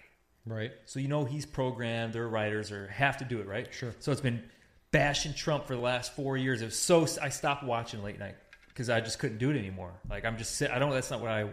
[0.44, 0.72] Right.
[0.84, 3.72] So you know he's programmed, their writers or have to do it, right?
[3.72, 3.94] Sure.
[4.00, 4.42] So it's been
[4.90, 6.62] bashing Trump for the last four years.
[6.62, 8.36] It was so I stopped watching late night
[8.68, 9.92] because I just couldn't do it anymore.
[10.08, 10.90] Like I'm just I don't.
[10.90, 11.48] That's not what I.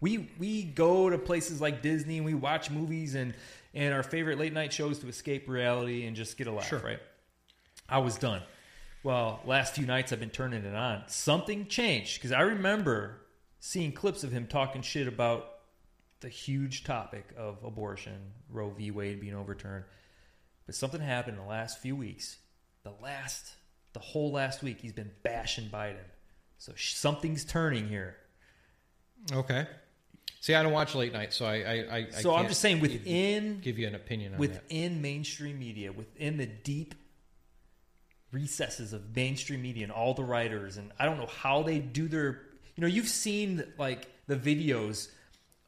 [0.00, 3.34] We we go to places like Disney and we watch movies and
[3.74, 6.78] and our favorite late night shows to escape reality and just get a laugh, Sure.
[6.80, 7.00] right?
[7.88, 8.42] I was done.
[9.02, 11.04] Well, last few nights I've been turning it on.
[11.06, 13.20] Something changed because I remember
[13.60, 15.46] seeing clips of him talking shit about
[16.20, 18.90] the huge topic of abortion, Roe v.
[18.90, 19.84] Wade being overturned.
[20.66, 22.38] But something happened in the last few weeks.
[22.88, 23.52] The last,
[23.92, 25.96] the whole last week, he's been bashing Biden.
[26.58, 28.16] So something's turning here.
[29.32, 29.66] Okay.
[30.40, 31.56] See, I don't watch late night, so I.
[31.56, 34.40] I, I so I'm just saying, within give you an opinion on that.
[34.40, 36.94] within mainstream media, within the deep
[38.32, 42.08] recesses of mainstream media and all the writers, and I don't know how they do
[42.08, 42.42] their.
[42.76, 45.08] You know, you've seen like the videos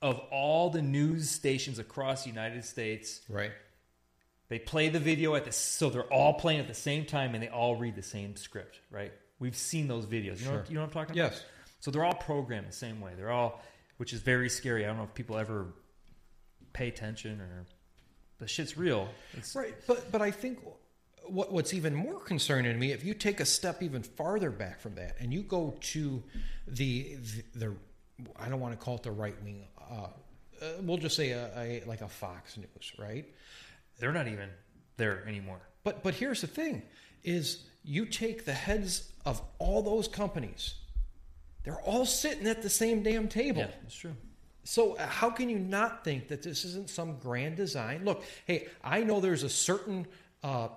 [0.01, 3.21] of all the news stations across the United States.
[3.29, 3.51] Right.
[4.51, 7.43] They play the video at the so they're all playing at the same time and
[7.43, 9.13] they all read the same script, right?
[9.39, 10.41] We've seen those videos.
[10.41, 10.65] You know, Sure.
[10.69, 11.33] you know what I'm talking about?
[11.33, 11.45] Yes.
[11.79, 13.13] So they're all programmed the same way.
[13.17, 13.63] They're all,
[13.97, 14.85] which is very scary.
[14.85, 15.69] I don't know if people ever
[16.73, 17.65] pay attention or
[18.39, 19.09] the shit's real.
[19.35, 19.75] It's, Right.
[19.87, 20.59] But but I think
[21.27, 24.81] what what's even more concerning to me, if you take a step even farther back
[24.81, 26.23] from that, and you go to
[26.67, 27.17] the
[27.55, 27.75] the, the
[28.37, 29.69] I don't want to call it the right wing.
[29.81, 30.09] Uh,
[30.61, 33.27] uh, we'll just say a, a like a Fox News, right?
[34.01, 34.49] They're not even
[34.97, 35.61] there anymore.
[35.85, 36.83] But but here's the thing:
[37.23, 40.75] is you take the heads of all those companies,
[41.63, 43.61] they're all sitting at the same damn table.
[43.61, 44.15] Yeah, it's true.
[44.65, 48.05] So uh, how can you not think that this isn't some grand design?
[48.05, 50.07] Look, hey, I know there's a certain
[50.43, 50.69] uh,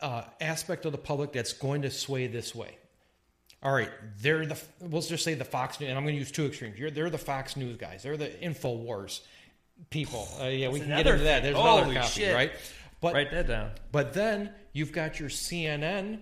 [0.00, 2.76] uh, aspect of the public that's going to sway this way.
[3.62, 3.90] All right,
[4.20, 6.78] they're the we'll just say the Fox News, and I'm going to use two extremes.
[6.78, 8.02] You're, they're the Fox News guys.
[8.02, 9.20] They're the Infowars
[9.90, 10.28] people.
[10.40, 11.42] Uh, yeah, we That's can get into that.
[11.42, 12.34] There's another Holy copy, shit.
[12.34, 12.52] right?
[13.00, 13.70] But Write that down.
[13.92, 16.20] but then you've got your CNN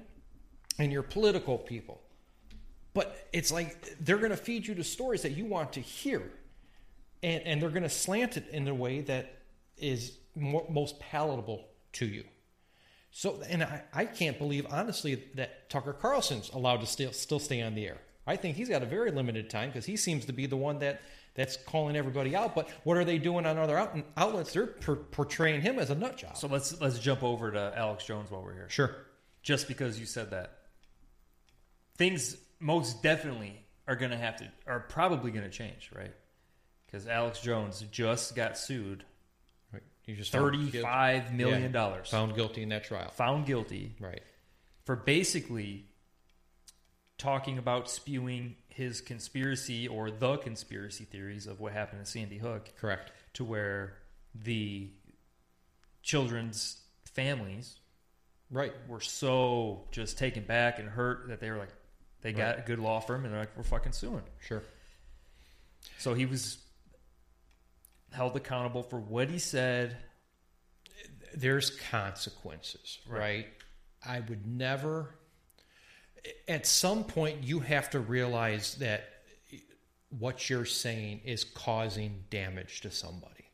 [0.78, 2.00] and your political people.
[2.94, 6.22] But it's like they're going to feed you the stories that you want to hear.
[7.22, 9.38] And, and they're going to slant it in a way that
[9.76, 12.24] is more, most palatable to you.
[13.12, 17.62] So, and I, I can't believe, honestly, that Tucker Carlson's allowed to still, still stay
[17.62, 17.98] on the air.
[18.26, 20.78] I think he's got a very limited time because he seems to be the one
[20.80, 21.02] that,
[21.34, 22.54] that's calling everybody out.
[22.54, 24.52] But what are they doing on other out, outlets?
[24.52, 26.36] They're per, portraying him as a nut job.
[26.36, 28.68] So let's let's jump over to Alex Jones while we're here.
[28.68, 28.94] Sure.
[29.42, 30.52] Just because you said that,
[31.96, 36.12] things most definitely are going to have to are probably going to change, right?
[36.86, 39.04] Because Alex Jones just got sued
[39.72, 39.82] Right.
[40.04, 41.68] You just found guilty- thirty-five million Yeah.
[41.68, 43.10] dollars, found guilty in that trial.
[43.10, 44.22] found guilty Right.
[44.84, 45.86] for basically
[47.22, 52.70] talking about spewing his conspiracy or the conspiracy theories of what happened to Sandy Hook
[52.80, 53.12] Correct.
[53.34, 53.94] to where
[54.34, 54.90] the
[56.02, 57.78] children's families
[58.50, 58.72] Right.
[58.88, 61.72] were so just taken back and hurt that they were like,
[62.22, 64.22] They got a good law firm, and they're like, we're fucking suing.
[64.40, 64.62] Sure.
[65.98, 66.58] So he was
[68.12, 69.96] held accountable for what he said.
[71.34, 73.18] There's consequences, Right.
[73.20, 73.46] right?
[74.04, 75.14] I would never.
[76.46, 79.08] At some point, you have to realize that
[80.18, 83.50] what you're saying is causing damage to somebody,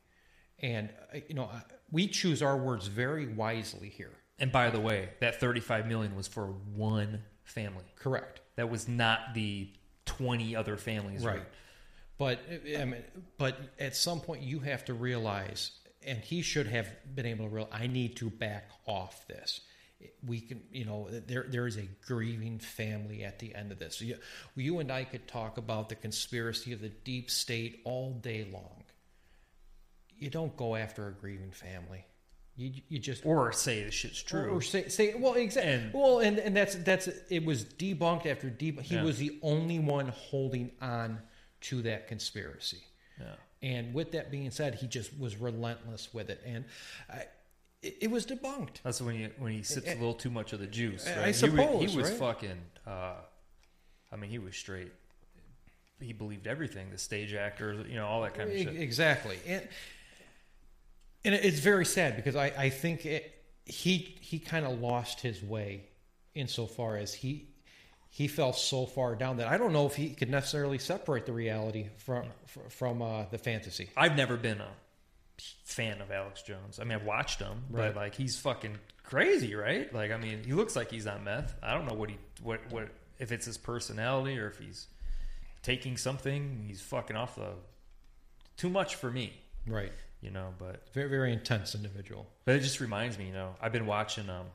[0.59, 1.51] and uh, you know
[1.91, 4.13] we choose our words very wisely here.
[4.39, 7.85] And by the way, that 35 million was for one family.
[7.97, 8.41] Correct.
[8.57, 9.71] That was not the
[10.07, 11.25] 20 other families.
[11.25, 11.43] Right.
[12.19, 12.41] But
[12.77, 13.03] I mean,
[13.37, 15.73] but at some point you have to realize,
[16.05, 19.61] and he should have been able to realize, I need to back off this.
[20.25, 24.01] We can, you know, there there is a grieving family at the end of this.
[24.01, 24.17] You,
[24.55, 28.85] you and I could talk about the conspiracy of the deep state all day long.
[30.19, 32.05] You don't go after a grieving family.
[32.57, 34.43] You you just Or say this shit's true.
[34.43, 38.27] or, or say, say well exactly And- well and, and that's that's it was debunked
[38.27, 39.03] after debunked he Yeah.
[39.05, 41.21] was the only one holding on
[41.63, 42.83] to that conspiracy
[43.21, 43.35] yeah.
[43.63, 46.65] and with that being said he just was relentless with it and
[47.09, 47.27] I,
[47.83, 50.61] it, it was debunked That's when he when he sips a little too much of
[50.61, 51.07] the juice.
[51.07, 51.19] Right?
[51.19, 52.19] I He wa- suppose, he, was right?
[52.19, 52.61] fucking.
[52.87, 53.15] Uh,
[54.13, 54.93] I mean, he was straight.
[56.01, 56.91] He believed everything.
[56.91, 58.77] The stage actors, you know, all that kind of shit.
[58.81, 59.67] exactly and
[61.25, 65.43] and it's very sad because i i think it, he he kind of lost his
[65.43, 65.83] way
[66.35, 67.49] insofar as he
[68.11, 71.33] he fell so far down that I don't know if he could necessarily separate the
[71.33, 72.25] reality from
[72.71, 73.91] from uh, the fantasy.
[73.97, 74.69] I've never been a
[75.65, 76.79] fan of Alex Jones.
[76.81, 77.95] I mean, I've watched him, Right.
[77.95, 79.93] but like he's fucking crazy, right?
[79.95, 81.55] Like, I mean, he looks like he's on meth.
[81.63, 84.87] I don't know what he what what if it's his personality or if he's
[85.63, 86.65] taking something.
[86.67, 87.53] He's fucking off the
[88.57, 89.33] too much for me,
[89.67, 89.93] Right.
[90.21, 90.55] you know.
[90.59, 92.27] But Very very intense individual.
[92.45, 94.29] But it just reminds me, you know, I've been watching.
[94.31, 94.47] Um,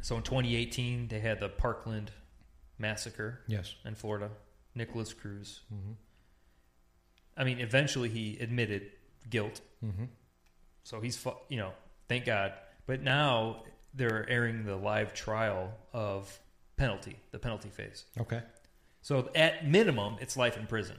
[0.00, 2.10] so in 2018, they had the Parkland
[2.78, 3.74] massacre Yes.
[3.84, 4.30] in Florida.
[4.74, 5.60] Nikolas Cruz.
[5.74, 5.92] Mm-hmm.
[7.36, 8.90] I mean, eventually he admitted
[9.30, 10.04] guilt, Mm-hmm.
[10.82, 11.70] so he's, fu- you know,
[12.08, 12.52] thank God.
[12.86, 13.62] But now
[13.94, 16.36] they're airing the live trial of
[16.76, 18.04] penalty, the penalty phase.
[18.20, 18.42] Okay.
[19.02, 20.96] So at minimum, it's life in prison.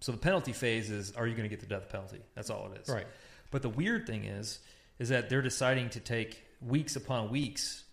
[0.00, 2.20] So the penalty phase is: Are you going to get the death penalty?
[2.34, 2.88] That's all it is.
[2.88, 3.06] Right.
[3.50, 4.58] But the weird thing is,
[4.98, 7.84] is that they're deciding to take weeks upon weeks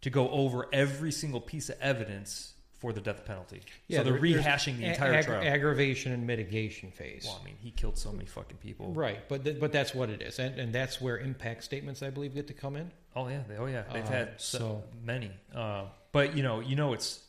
[0.00, 3.60] to go over every single piece of evidence for the death penalty.
[3.90, 5.42] so they're there- rehashing the entire ag- trial.
[5.42, 7.24] Aggravation and mitigation phase.
[7.26, 8.92] well, I mean, he killed so many fucking people.
[8.92, 12.10] Right, but th- but that's what it is, and and that's where impact statements, I
[12.10, 12.90] believe, get to come in.
[13.14, 15.30] Oh yeah, they, oh yeah, they've Uh, had so, so- many.
[15.54, 17.22] Uh, but you know, you know, it's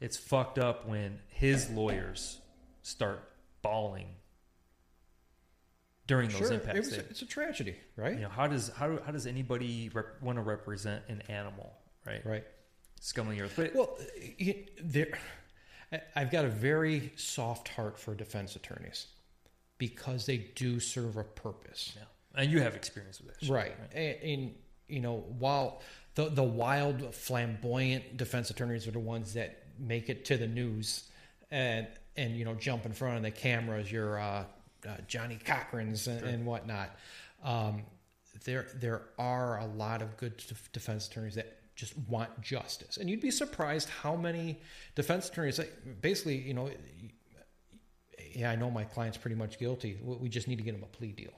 [0.00, 2.38] it's fucked up when his lawyers
[2.82, 3.20] start
[3.62, 4.08] bawling
[6.06, 7.10] during those Sure, impact it was, statements.
[7.12, 8.14] it's a tragedy, right?
[8.14, 11.72] You know, how does how how does anybody rep- want to represent an animal,
[12.06, 12.24] right?
[12.24, 12.44] Right.
[13.00, 13.54] Scum of the earth.
[13.56, 13.98] But Well,
[14.82, 15.18] there,
[16.14, 19.06] I've got a very soft heart for defense attorneys
[19.78, 21.94] because they do serve a purpose.
[21.96, 22.40] yeah.
[22.42, 23.74] and you have experience with that, shit, right.
[23.94, 24.54] And, and,
[24.88, 25.80] you know, while
[26.14, 31.04] the the wild, flamboyant defense attorneys are the ones that make it to the news
[31.50, 31.86] and
[32.16, 34.44] and you know jump in front of the cameras, your uh,
[34.86, 36.90] uh, Johnnie Cochran's and, and whatnot.
[37.42, 37.82] Um,
[38.44, 43.08] there there are a lot of good def- defense attorneys that just want justice, and
[43.08, 44.60] you'd be surprised how many
[44.94, 45.60] defense attorneys
[46.00, 46.70] basically you know.
[48.32, 49.98] Yeah, I know my client's pretty much guilty.
[50.04, 51.32] We just need to get him a plea deal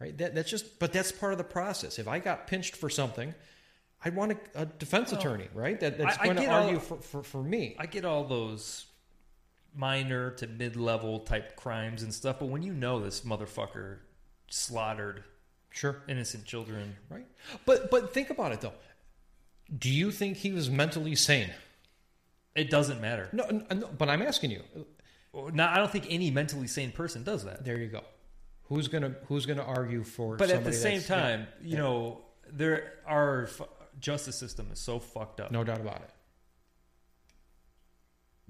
[0.00, 0.16] right?
[0.18, 1.98] That, that's just, but that's part of the process.
[1.98, 3.34] If I got pinched for something,
[4.04, 5.78] I'd want a, a defense Well, attorney, right?
[5.80, 7.76] That, that's I- I to get all- argue for, for, for me.
[7.78, 8.86] I get all those
[9.74, 13.98] minor to mid level type crimes and stuff, but when you know this motherfucker
[14.48, 15.24] slaughtered
[15.70, 17.26] Sure, innocent children, right?
[17.66, 18.74] But but think about it though.
[19.76, 21.50] Do you think he was mentally sane?
[22.54, 23.28] it doesn't matter.
[23.32, 24.62] No, no, no, but I'm asking you.
[25.52, 27.64] Now, I don't think any mentally sane person does that.
[27.64, 28.02] There you go.
[28.64, 30.36] Who's gonna Who's gonna argue for?
[30.36, 32.20] But at the same that's- yeah, time, you know,
[32.52, 33.60] there our f-
[33.98, 35.50] justice system is so fucked up.
[35.50, 36.10] no doubt about it.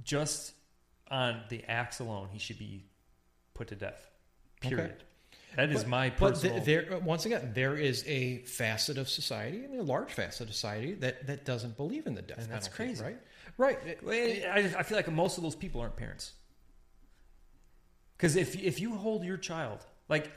[0.03, 0.53] Just
[1.11, 2.85] on the acts alone, he should be
[3.55, 4.09] put to death.
[4.65, 4.93] Okay.
[5.57, 6.63] That is But- my But personal.
[6.65, 10.49] th- there, once again, there is a facet of society, I mean, a large facet
[10.49, 13.17] of society that, that doesn't believe in the death And that's penalty, crazy.
[13.57, 13.79] right?
[14.07, 14.45] Right.
[14.47, 16.33] I, I feel like most of those people aren't parents.
[18.17, 20.31] Because if if you hold your child, like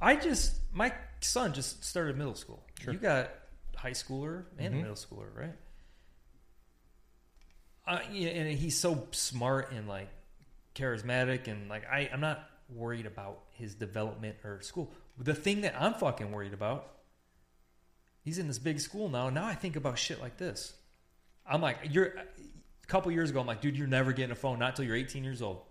[0.00, 2.64] I just my son just started middle school.
[2.80, 2.92] Sure.
[2.92, 3.30] You got
[3.76, 4.80] high schooler and a Mhm.
[4.82, 5.54] middle schooler, right?
[7.86, 10.08] Uh, yeah, and he's so smart and like
[10.74, 14.90] charismatic, and like I, I'm not worried about his development or school.
[15.18, 16.90] The thing that I'm fucking worried about,
[18.22, 19.28] he's in this big school now.
[19.30, 20.74] Now I think about shit like this.
[21.46, 24.58] I'm like, you're a couple years ago, I'm like, dude, you're never getting a phone,
[24.58, 25.62] not till you're 18 years old.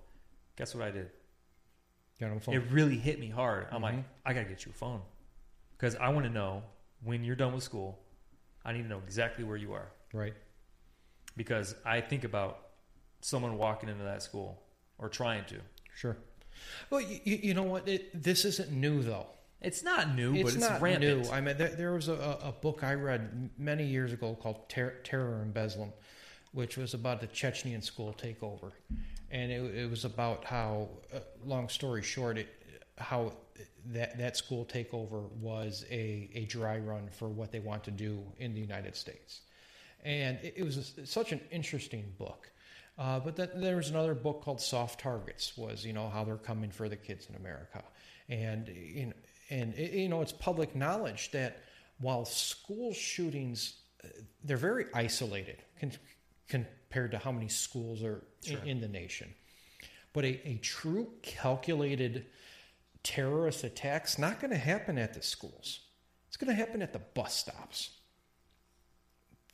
[0.58, 1.10] Guess what I did?
[2.19, 2.56] Got on the phone.
[2.56, 3.67] It really hit me hard.
[3.71, 4.04] I'm like, Mhm.
[4.25, 5.01] I gotta get you a phone
[5.77, 6.63] because I want to know
[7.04, 7.99] when you're done with school.
[8.63, 10.36] I need to know exactly where you are right.
[11.36, 12.67] because I think about
[13.21, 14.62] someone walking into that school
[14.99, 15.60] or trying to.
[15.95, 16.15] Sure.
[16.90, 17.88] Well, you, you know what?
[17.88, 19.28] It, this isn't new, though.
[19.62, 21.26] It's not new, it's but it's not rampant.
[21.26, 21.32] new.
[21.32, 24.98] I mean, there, there was a, a book I read many years ago called Ter-
[25.04, 25.92] Terror in Beslan,
[26.52, 28.72] which was about the Chechnyan school takeover,
[29.30, 32.50] and it, it was about how, uh, long story short, it,
[32.98, 33.34] how
[33.94, 38.20] that that school takeover was a, a dry run for what they want to do
[38.40, 39.42] in the United States,
[40.04, 42.52] and it, it was a, such an interesting book.
[42.97, 46.69] Uh, but there was another book called Soft Targets, was you know how they're coming
[46.71, 47.84] for the kids in America,
[48.30, 49.13] and you know,
[49.49, 51.62] and you know it's public knowledge that
[51.99, 54.08] while school shootings uh,
[54.43, 55.91] they're very isolated con-
[56.47, 58.60] compared to how many schools are Sure.
[58.63, 59.34] in, in the nation,
[60.13, 62.25] but a, a true calculated
[63.04, 65.80] terrorist attack's not going to happen at the schools.
[66.27, 67.91] It's going to happen at the bus stops.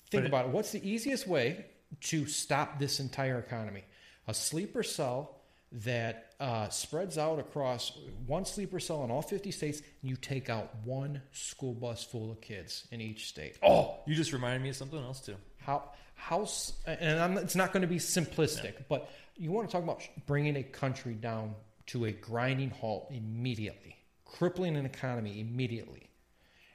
[0.10, 0.52] Think it- about it.
[0.52, 1.66] What's the easiest way
[2.02, 3.84] to stop this entire economy?
[4.28, 5.38] A sleeper cell
[5.72, 10.50] that uh, spreads out across one sleeper cell in all 50 states, and you take
[10.50, 13.58] out one school bus full of kids in each state.
[13.62, 15.36] Oh, you just reminded me of something else too.
[15.58, 15.84] How,
[16.16, 16.48] how,
[16.86, 20.56] and I'm, it's not going to be simplistic, but you want to talk about bringing
[20.56, 21.54] a country down
[21.88, 23.96] to a grinding halt immediately,
[24.26, 26.10] crippling an economy immediately.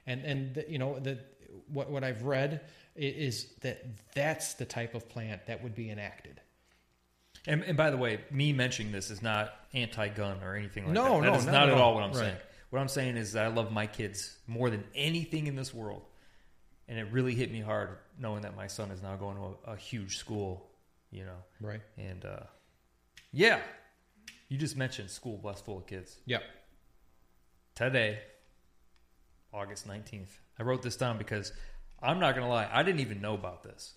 [0.05, 1.19] And, and the, you know, the,
[1.71, 2.61] what, what I've read
[2.95, 6.39] is that that's the type of plan that would be enacted.
[7.47, 11.15] And, and by the way, me mentioning this is not anti-gun or anything like No,
[11.15, 11.21] that.
[11.23, 11.95] That no, is not not at at all.
[11.95, 12.19] what I'm Right.
[12.19, 12.37] saying.
[12.69, 16.03] What I'm saying is that I love my kids more than anything in this world,
[16.87, 19.73] and it really hit me hard knowing that my son is now going to a,
[19.73, 20.69] a huge school,
[21.11, 21.37] you know.
[21.61, 21.81] Right.
[21.97, 22.39] And uh,
[23.31, 23.59] yeah,
[24.49, 26.43] you just mentioned school bus full of kids Yep.
[27.75, 28.19] today,
[29.53, 30.29] August 19th.
[30.59, 31.51] I wrote this down because
[32.03, 33.93] I'm not going to lie, I didn't even know about this.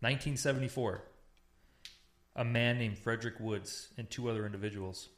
[0.00, 1.02] 1974.
[2.36, 5.08] A man named Frederick Woods and two other individuals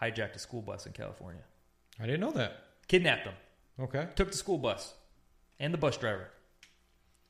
[0.00, 1.42] hijacked a school bus in California,
[2.00, 2.64] I didn't know that.
[2.88, 3.34] kidnapped them,
[3.80, 4.08] Okay.
[4.16, 4.92] took the school bus
[5.58, 6.28] and the bus driver.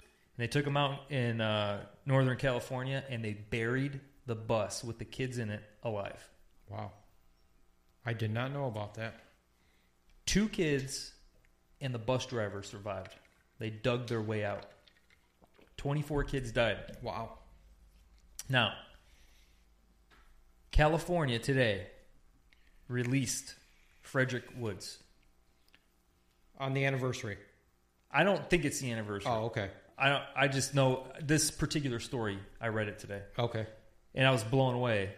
[0.01, 4.99] And they took them out in uh, Northern California and they buried the bus with
[4.99, 6.29] the kids in it alive.
[6.69, 6.91] Wow.
[8.05, 9.21] I did not know about that.
[10.27, 11.13] Two kids
[11.81, 13.15] and the bus driver survived.
[13.59, 14.65] They dug their way out.
[15.77, 16.79] 24 kids died.
[17.03, 17.39] Wow.
[18.49, 18.73] Now,
[20.71, 21.87] California today
[22.89, 23.55] released
[24.03, 24.99] Frederick Woods.
[26.59, 27.37] On the anniversary.
[28.13, 29.31] I don't think it's the anniversary.
[29.33, 29.71] Oh, okay.
[29.99, 32.39] I don't, I just know this particular story.
[32.61, 33.67] I read it today, Okay.
[34.15, 35.11] and I was blown away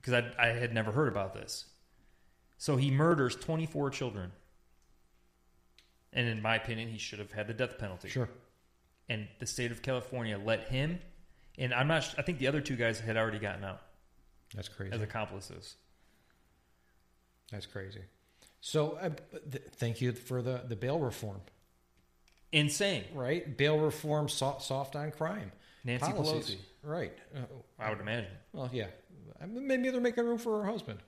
[0.00, 1.64] because I, I had never heard about this.
[2.58, 4.32] So he murders 24 children,
[6.12, 8.08] and in my opinion, he should have had the death penalty.
[8.08, 8.28] Sure.
[9.08, 10.98] and the state of California let him,
[11.58, 12.14] and I'm not.
[12.18, 13.80] I think the other two guys had already gotten out
[14.54, 14.92] That's crazy.
[14.92, 15.74] as accomplices.
[17.50, 18.02] That's crazy.
[18.60, 19.10] So, uh,
[19.50, 21.40] th- thank you for the, the bail reform,
[22.52, 23.04] Insane.
[23.14, 23.56] right?
[23.56, 25.50] Bail reform, soft, soft on crime.
[25.84, 26.56] Nancy Policies.
[26.56, 27.12] Pelosi, Right.
[27.34, 27.40] Uh,
[27.78, 28.30] I would imagine.
[28.52, 28.86] well, yeah.
[29.48, 31.00] Maybe they're making room for her husband.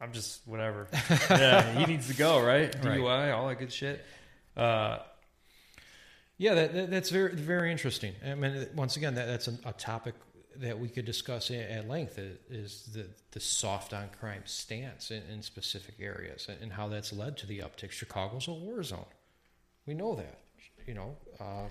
[0.00, 0.88] I'm just whatever.
[1.30, 2.74] yeah, he needs to go, right?
[2.84, 3.00] Right.
[3.00, 4.04] DUI, all that good shit.
[4.56, 4.98] Uh,
[6.36, 8.14] Yeah, that, that, that's very very interesting.
[8.24, 10.14] I mean, once again, that, that's a, a topic
[10.56, 12.18] that we could discuss at, length.
[12.50, 17.36] Is the the soft on crime stance in, in specific areas and, how that's led
[17.38, 17.90] to the uptick.
[17.90, 19.04] Chicago's a war zone.
[19.86, 20.38] We know that.
[20.86, 21.16] You know.
[21.40, 21.68] Uh,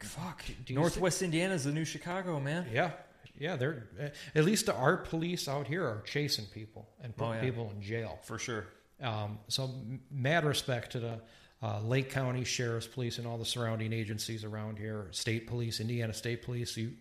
[0.00, 0.44] fuck.
[0.68, 2.66] Northwest Indiana's the new Chicago, man.
[2.72, 2.90] Yeah,
[3.40, 3.56] yeah.
[3.56, 3.88] They're
[4.34, 7.40] at least our police out here are chasing people and putting Oh, yeah.
[7.42, 8.20] people in jail.
[8.22, 8.66] For sure.
[9.02, 9.70] Um, so
[10.10, 11.20] mad respect to the
[11.62, 16.12] uh, Lake County Sheriff's Police and all the surrounding agencies around here, State Police, Indiana
[16.14, 16.76] State Police.
[16.76, 16.92] You,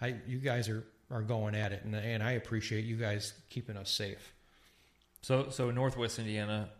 [0.00, 3.76] I, you guys are are going at it, and and I appreciate you guys keeping
[3.76, 4.32] us safe.
[5.20, 6.70] So, so Northwest Indiana,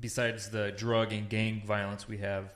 [0.00, 2.50] besides the drug and gang violence, we have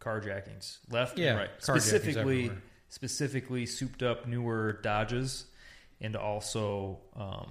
[0.00, 1.50] carjackings left Yeah, and right.
[1.58, 2.62] Specifically, everywhere.
[2.88, 5.46] Specifically souped up newer Dodges,
[6.00, 7.50] and also um,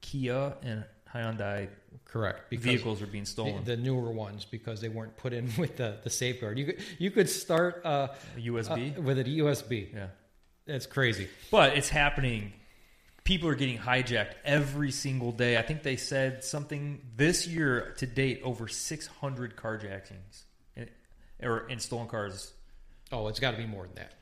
[0.00, 1.68] Kia and Hyundai
[2.04, 2.50] Correct.
[2.50, 3.64] Because vehicles are being stolen.
[3.64, 6.58] the newer ones because they weren't put in with the, the safeguard.
[6.58, 8.08] You could you could start uh,
[8.38, 8.96] USB.
[8.96, 9.92] uh, with a USB.
[9.92, 10.08] yeah,
[10.66, 11.28] That's crazy.
[11.50, 12.52] but it's happening.
[13.24, 15.58] People are getting hijacked every single day.
[15.58, 20.44] I think they said something this year to date over 600 carjackings
[20.76, 20.88] and,
[21.42, 22.52] or and stolen cars
[23.12, 24.12] Oh, it's got to be more than that.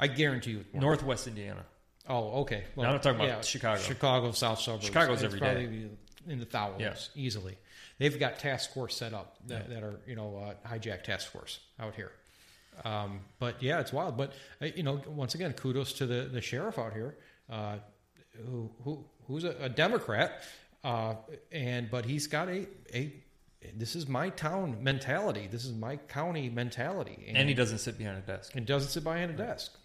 [0.00, 0.64] I guarantee you.
[0.72, 1.64] Northwest Indiana.
[2.08, 2.64] Oh, okay.
[2.76, 3.80] Now I'm talking about Chicago.
[3.80, 4.86] Chicago, South suburbs.
[4.86, 5.90] Chicago's every probably
[6.26, 6.80] in the thousands
[7.14, 7.22] Yeah.
[7.22, 7.56] easily.
[7.98, 9.74] They've got task force set up that, Yeah.
[9.74, 12.10] that are you know uh, hijack task force out here.
[12.84, 14.16] Um, but yeah, it's wild.
[14.16, 14.32] But
[14.62, 17.16] uh, you know, once again, kudos to the the sheriff out here,
[17.50, 17.76] uh,
[18.46, 20.42] who who who's a, a Democrat,
[20.82, 21.14] uh,
[21.52, 23.12] and but he's got a a
[23.74, 25.46] this is my town mentality.
[25.50, 28.54] This is my county mentality, And he doesn't sit behind a desk.
[28.56, 29.76] and doesn't sit behind a desk.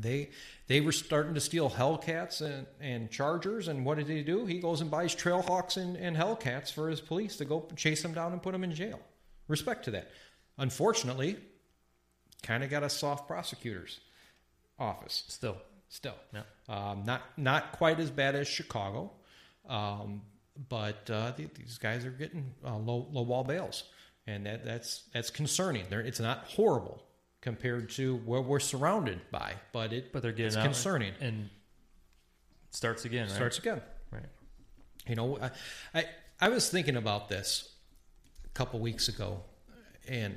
[0.00, 0.30] They
[0.66, 4.46] they were starting to steal Hellcats and, and Chargers, and what did he do?
[4.46, 8.14] He goes and buys Trailhawks and, and Hellcats for his police to go chase them
[8.14, 9.00] down and put them in jail.
[9.48, 10.10] Respect to that.
[10.58, 11.36] Unfortunately,
[12.42, 14.00] kind of got a soft prosecutor's
[14.78, 15.56] office Still.
[15.88, 16.14] still.
[16.32, 16.42] Yeah.
[16.68, 19.10] Um, not not quite as bad as Chicago,
[19.68, 20.22] um,
[20.68, 23.84] but uh, th- these guys are getting uh, low low ball bails,
[24.26, 25.84] and that, that's that's concerning.
[25.90, 27.02] They're, it's not horrible
[27.44, 31.12] compared to what we're surrounded by, but it But they're getting it's concerning.
[31.20, 31.50] and
[32.70, 33.34] starts again, right?
[33.34, 33.82] Starts again.
[34.10, 34.24] Right.
[35.06, 35.50] You know, I,
[35.94, 36.04] I
[36.40, 37.74] I was thinking about this
[38.46, 39.42] a couple weeks ago,
[40.08, 40.34] and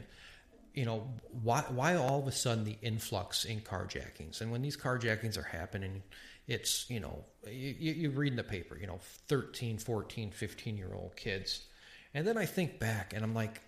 [0.74, 1.08] you know
[1.42, 5.48] why why all of a sudden the influx in carjackings, and when these carjackings are
[5.58, 6.04] happening,
[6.46, 9.00] it's you know you, you you read in the paper, you know,
[9.30, 11.68] 13, 14, 15 year old kids,
[12.14, 13.62] and then I think back and I'm like.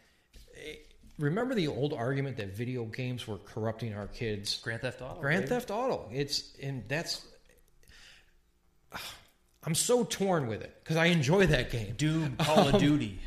[1.19, 4.59] Remember the old argument that video games were corrupting our kids?
[4.63, 5.19] Grand Theft Auto.
[5.19, 5.49] Grand baby.
[5.49, 6.09] Theft Auto.
[6.11, 7.25] It's and that's.
[9.63, 11.93] I'm so torn with it because I enjoy that game.
[11.97, 13.19] Doom, Call of Um, Duty.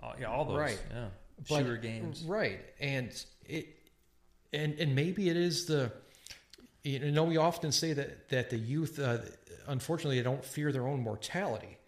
[0.00, 0.56] All, yeah, all those.
[0.58, 0.80] Right.
[0.92, 1.06] Yeah.
[1.48, 2.22] But- Shooter games.
[2.22, 2.60] right?
[2.80, 3.10] And
[3.46, 3.66] it,
[4.52, 5.90] and and maybe it is the.
[6.84, 9.18] You know, we often say that that the youth, uh,
[9.66, 11.78] unfortunately, they don't fear their own mortality,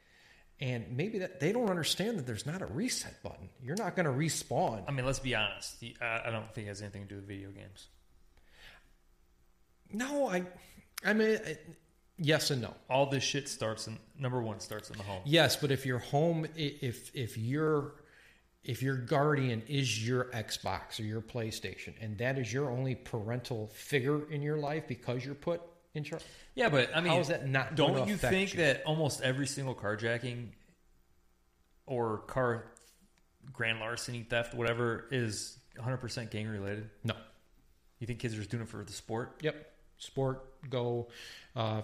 [0.61, 3.49] and maybe that they don't understand that there's not a reset button.
[3.63, 4.83] You're not going to respawn.
[4.89, 5.83] I mean, let's be honest.
[6.01, 7.89] I don't think it has anything to do with video games.
[9.93, 10.45] No, I,
[11.05, 11.39] I mean,
[12.19, 12.75] yes and no.
[12.89, 15.23] All this shit starts in number one starts in the home.
[15.25, 17.95] Yes, but if your home, if if your
[18.65, 23.69] if your guardian is your Xbox or your PlayStation, and that is your only parental
[23.69, 25.61] figure in your life because you're put
[25.97, 26.23] in charge,
[26.55, 27.75] Yeah, but I mean, how is that not?
[27.75, 30.49] don't you think that almost every single carjacking
[31.87, 32.67] or car
[33.53, 36.91] grand larceny theft, whatever, is 100% gang related?
[37.05, 37.15] No.
[37.99, 39.41] You think kids are just doing it for the sport?
[39.43, 39.73] Yep.
[39.99, 41.09] Sport, go,
[41.55, 41.81] uh,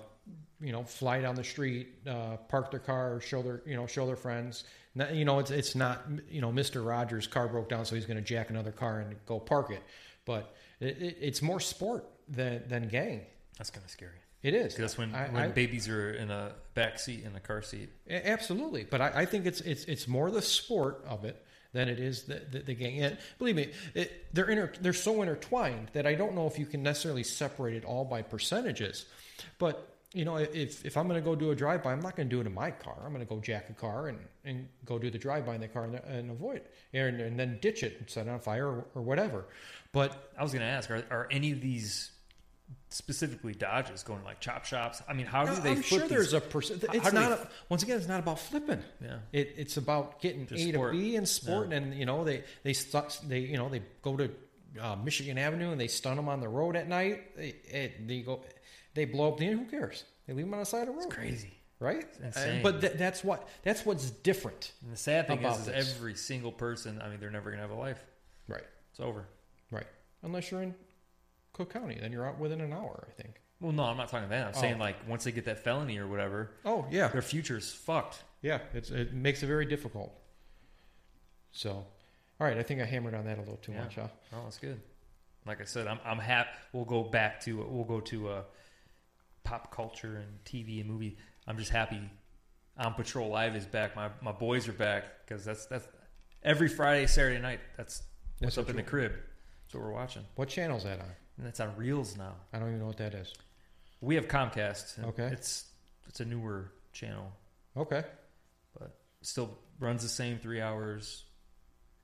[0.61, 4.07] you know, fly down the street, uh, park their car, show their, you know, show
[4.07, 4.65] their friends.
[4.95, 8.19] You know, it's it's not, you know, Mister Rogers' car broke down, so he's going
[8.19, 9.83] to jack another car and go park it.
[10.27, 13.23] But it, it, it's more sport than than gang.
[13.63, 14.19] That's kind of scary.
[14.43, 14.75] It is.
[14.75, 17.91] that's when, I- when I- babies are in a back seat in a car seat.
[18.11, 21.41] Absolutely, but I, I think it's it's it's more the sport of it
[21.73, 23.01] than it is the the, the gang.
[23.03, 26.67] And believe me, it, they're inter, they're so intertwined that I don't know if you
[26.67, 29.07] can necessarily separate it all by percentages.
[29.61, 32.17] But you know, if if I'm going to go do a drive by, I'm not
[32.17, 32.97] going to do it in my car.
[33.05, 35.61] I'm going to go jack a car and, and go do the drive by in
[35.61, 38.41] the car and, and avoid it, and, and then ditch it and set it on
[38.41, 39.45] fire or, or whatever.
[39.93, 42.11] But I was going to ask, are, are any of these
[42.91, 45.03] specifically Dodges going like chop shops?
[45.09, 46.85] I mean, how do they I'm flip sure these- there's a percent.
[46.93, 47.33] It's not.
[47.33, 48.83] A, once again, it's not about flipping.
[49.03, 49.19] Yeah.
[49.33, 50.93] It, it's about getting Just A sport.
[50.93, 54.17] to B and sport, and you know they they stu- they you know they go
[54.17, 54.31] to
[54.81, 57.37] uh, Michigan Avenue and they stun them on the road at night.
[57.37, 58.43] They, it, they go,
[58.95, 59.47] they blow up the.
[59.47, 60.05] Who cares?
[60.27, 61.11] They leave them on the side of the road.
[61.11, 61.53] Crazy.
[61.81, 62.07] right?
[62.37, 65.97] And- but th- that's what that's what's different, And the sad thing About is, is
[65.97, 68.03] every single person, I mean, they're never going to have a life.
[68.49, 68.63] right?
[68.91, 69.27] It's over.
[69.71, 69.87] Right.
[70.23, 70.75] Unless you're in
[71.53, 73.41] Cook County, then you're out within an hour, I think.
[73.61, 74.47] Well, no, I'm not talking about that.
[74.49, 74.61] I'm Oh.
[74.61, 78.23] saying like once they get that felony or whatever, Oh yeah, their future's fucked.
[78.41, 78.61] yeah.
[78.75, 80.13] It's, it makes it very difficult.
[81.53, 81.87] So, all
[82.47, 83.85] right, I think I hammered on that a little too Yeah.
[83.85, 84.09] much, huh?
[84.33, 84.81] Oh, that's good.
[85.47, 86.51] Like I said, I'm I'm happy.
[86.73, 88.43] We'll go back to we'll go to uh,
[89.45, 91.19] pop culture and TV and movie.
[91.47, 92.01] I'm just happy.
[92.79, 93.95] On Patrol Live is back.
[93.97, 95.87] My my boys are back because that's that's
[96.43, 97.61] every Friday Saturday night.
[97.77, 98.03] That's
[98.39, 99.13] what's That's up what in the crib.
[99.13, 101.07] That's what we're watching, What channel's that on?
[101.39, 102.35] And that's on Reelz now.
[102.53, 103.33] I don't even know what that is.
[104.01, 105.03] We have Comcast.
[105.05, 105.27] Okay.
[105.33, 105.65] it's
[106.09, 107.33] it's a newer channel,
[107.77, 108.05] Okay.
[108.79, 111.25] but still runs the same three hours.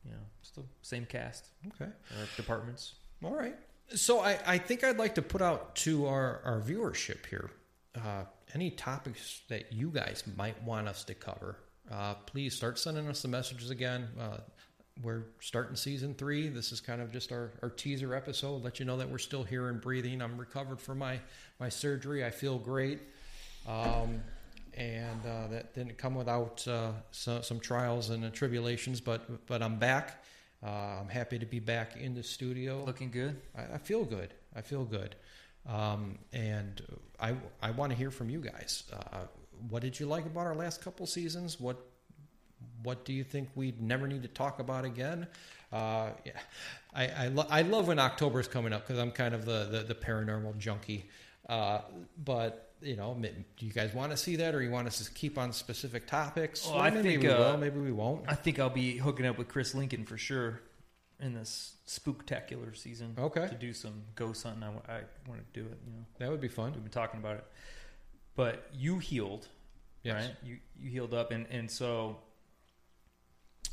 [0.04, 1.90] You know, still same cast Okay.
[1.90, 2.94] or departments.
[3.22, 3.56] All right.
[3.94, 7.50] So I, I think I'd like to put out to our, our viewership here
[7.96, 8.24] uh,
[8.54, 11.56] any topics that you guys might want us to cover.
[11.90, 14.08] Uh, please start sending us the messages again.
[14.18, 14.38] Uh,
[15.02, 16.48] we're starting season three.
[16.48, 18.64] This is kind of just our, our teaser episode.
[18.64, 20.20] Let you know that we're still here and breathing.
[20.20, 21.20] I'm recovered from my,
[21.60, 22.24] my surgery.
[22.24, 23.00] I feel great.
[23.66, 24.22] Um,
[24.74, 29.78] and uh, that didn't come without uh, so, some trials and tribulations, but but I'm
[29.78, 30.24] back.
[30.64, 32.84] Uh, I'm happy to be back in the studio.
[32.84, 33.40] Looking good.
[33.56, 34.34] I, I feel good.
[34.54, 35.14] I feel good.
[35.68, 36.82] Um, and
[37.20, 38.84] I, I want to hear from you guys.
[38.92, 39.26] Uh,
[39.68, 41.60] what did you like about our last couple seasons?
[41.60, 41.76] What
[42.82, 45.26] what do you think we'd never need to talk about again?
[45.72, 46.32] Uh, yeah,
[46.94, 49.68] I I, lo- I love when October is coming up because I'm kind of the
[49.70, 51.06] the, the paranormal junkie.
[51.48, 51.80] Uh,
[52.24, 53.16] but you know,
[53.56, 56.06] do you guys want to see that, or you want us to keep on specific
[56.06, 56.66] topics?
[56.66, 57.56] Well, I maybe think, we uh, will.
[57.58, 58.24] Maybe we won't.
[58.28, 60.60] I think I'll be hooking up with Chris Lincoln for sure
[61.20, 63.14] in this spooktacular season.
[63.18, 63.48] Okay.
[63.48, 64.62] To do some ghost hunting.
[64.62, 65.78] I, I want to do it.
[65.86, 66.72] You know, That would be fun.
[66.72, 67.44] we've been talking about it.
[68.36, 69.48] But you healed,
[70.04, 70.26] Yes.
[70.26, 70.36] right?
[70.44, 72.18] You you healed up, and and so,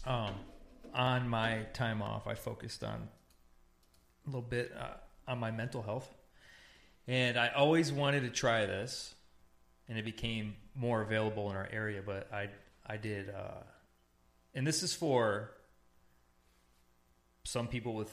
[0.06, 0.36] um,
[0.94, 3.10] on my time off, I focused on
[4.26, 4.96] a little bit uh,
[5.28, 6.08] on my mental health,
[7.08, 9.14] and I always wanted to try this,
[9.88, 12.02] and it became more available in our area.
[12.06, 12.50] But I
[12.86, 13.64] I did, uh,
[14.54, 15.52] and this is for
[17.44, 18.12] some people with.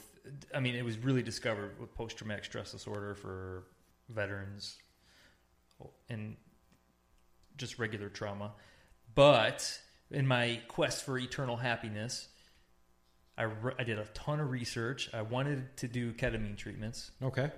[0.53, 3.63] I mean, it was really discovered with post traumatic stress disorder for
[4.09, 4.77] veterans
[6.09, 6.37] and
[7.57, 8.51] just regular trauma.
[9.15, 9.79] But
[10.13, 12.27] in my quest for eternal happiness,
[13.37, 15.09] I, re- I did a ton of research.
[15.13, 17.11] I wanted to do ketamine treatments.
[17.21, 17.51] Okay.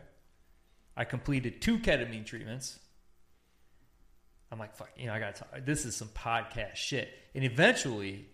[0.95, 2.79] I completed two ketamine treatments.
[4.51, 5.45] I'm like, fuck, you know, I got to.
[5.65, 7.09] This is some podcast shit.
[7.33, 8.27] And eventually,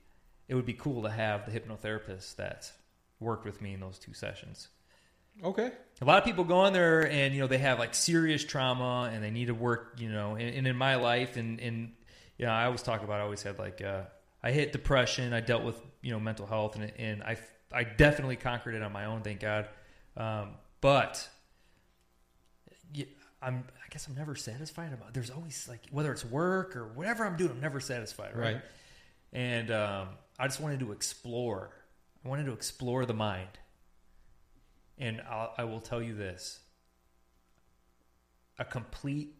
[0.47, 2.71] it would be cool to have the hypnotherapist that
[3.19, 4.67] worked with me in those two sessions.
[5.43, 5.71] Okay.
[6.01, 9.09] A lot of people go in there and you know they have like serious trauma
[9.11, 9.95] and they need to work.
[9.97, 11.93] You know, and, and in my life and and
[12.41, 14.01] you know I always talk about I always had like uh,
[14.43, 15.31] I hit depression.
[15.31, 17.37] I dealt with you know mental health and and I
[17.71, 19.21] I definitely conquered it on my own.
[19.21, 19.69] Thank God.
[20.17, 21.29] Um, but
[22.93, 23.05] yeah,
[23.41, 25.13] I'm I guess I'm never satisfied about.
[25.13, 28.35] There's always like whether it's work or whatever I'm doing, I'm never satisfied.
[28.35, 28.55] Right.
[28.55, 28.61] Right.
[29.33, 30.07] And um,
[30.39, 31.69] I just wanted to explore.
[32.25, 33.47] I wanted to explore the mind.
[34.97, 36.59] And I'll, I will tell you this
[38.57, 39.35] a complete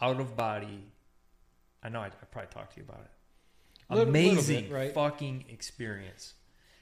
[0.00, 0.92] out of body.
[1.82, 3.10] I know I, I probably talked to you about it.
[3.90, 4.94] Little- little Amazing bit, right?
[4.94, 6.34] fucking experience.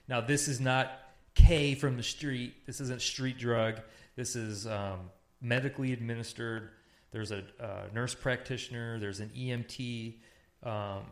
[0.08, 0.90] Now, this is not
[1.34, 2.66] K from the street.
[2.66, 3.80] This isn't street drug.
[4.16, 6.70] This is um, medically administered.
[7.12, 8.98] There's a, uh nurse practitioner.
[8.98, 10.14] There's an EMT,
[10.62, 11.02] um,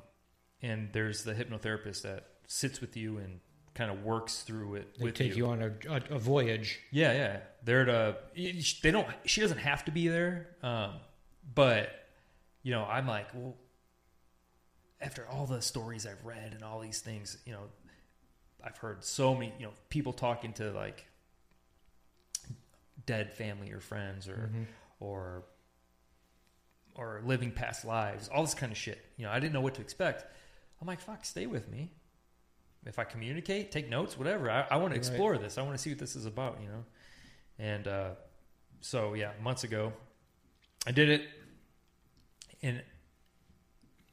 [0.62, 3.41] and there's the hypnotherapist that sits with you and
[3.74, 6.78] kind of works through it They with take you, on a, a, a voyage.
[6.91, 7.39] yeah, yeah.
[7.64, 8.16] They're to.
[8.35, 9.07] They don't.
[9.24, 10.49] She doesn't have to be there.
[10.62, 10.93] Um,
[11.55, 11.91] but
[12.62, 13.55] you know, I'm like, well,
[15.01, 17.64] after all the stories I've read and all these things, you know,
[18.62, 21.05] I've heard so many, you know, people talking to like
[23.07, 24.51] dead family or friends or
[25.01, 25.45] or
[26.97, 29.05] or living past lives, all this kind of shit.
[29.16, 30.24] You know, I didn't know what to expect.
[30.80, 31.90] I'm like, fuck, stay with me.
[32.86, 34.51] If I communicate, take notes, whatever.
[34.51, 35.07] I, I want to Right.
[35.09, 35.59] explore this.
[35.59, 36.84] I want to see what this is about, you know?
[37.59, 38.11] And uh,
[38.80, 39.92] so, yeah, months ago,
[40.86, 41.22] I did it.
[42.62, 42.82] And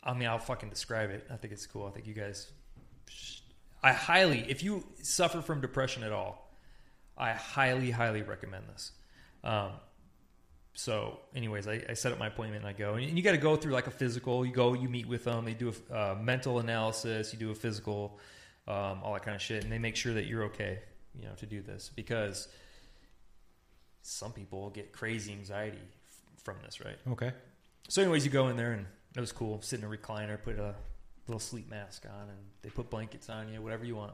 [0.04, 1.28] I mean, I'll fucking describe it.
[1.32, 1.86] I think it's cool.
[1.86, 2.52] I think you guys,
[3.84, 6.52] I highly, if you suffer from depression at all,
[7.18, 8.92] I highly, highly recommend this.
[9.44, 9.72] Um,
[10.74, 13.38] so, anyways, I, I set up my appointment and I go, and you got to
[13.38, 14.46] go through like a physical.
[14.46, 17.56] You go, you meet with them, they do a uh, mental analysis, you do a
[17.56, 18.20] physical,
[18.68, 20.80] um, all that kind of shit, and they make sure that you're okay,
[21.14, 22.48] you know, to do this because
[24.02, 26.98] some people get crazy anxiety f- from this, right?
[27.12, 27.34] Okay.
[27.90, 28.86] So, anyways, you go in there and
[29.16, 29.62] it was cool.
[29.62, 30.76] Sit in a recliner, put a
[31.28, 34.14] little sleep mask on, and they put blankets on you, whatever you want.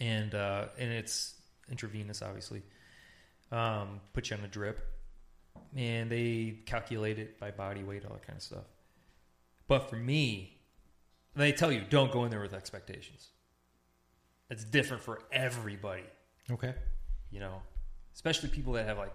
[0.00, 1.34] And uh, and it's
[1.70, 2.62] intravenous, obviously.
[3.52, 4.80] Um, put you on a drip,
[5.76, 8.64] and they calculate it by body weight, all that kind of stuff.
[9.68, 10.58] But for me,
[11.36, 13.28] they tell you don't go in there with expectations.
[14.50, 16.04] It's different for everybody
[16.50, 16.74] Okay.
[17.30, 17.62] you know,
[18.14, 19.14] especially people that have like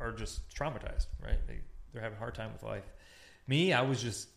[0.00, 1.38] are just traumatized, right?
[1.46, 1.60] They
[1.92, 2.84] they're having a hard time with life.
[3.52, 4.28] Me, I was just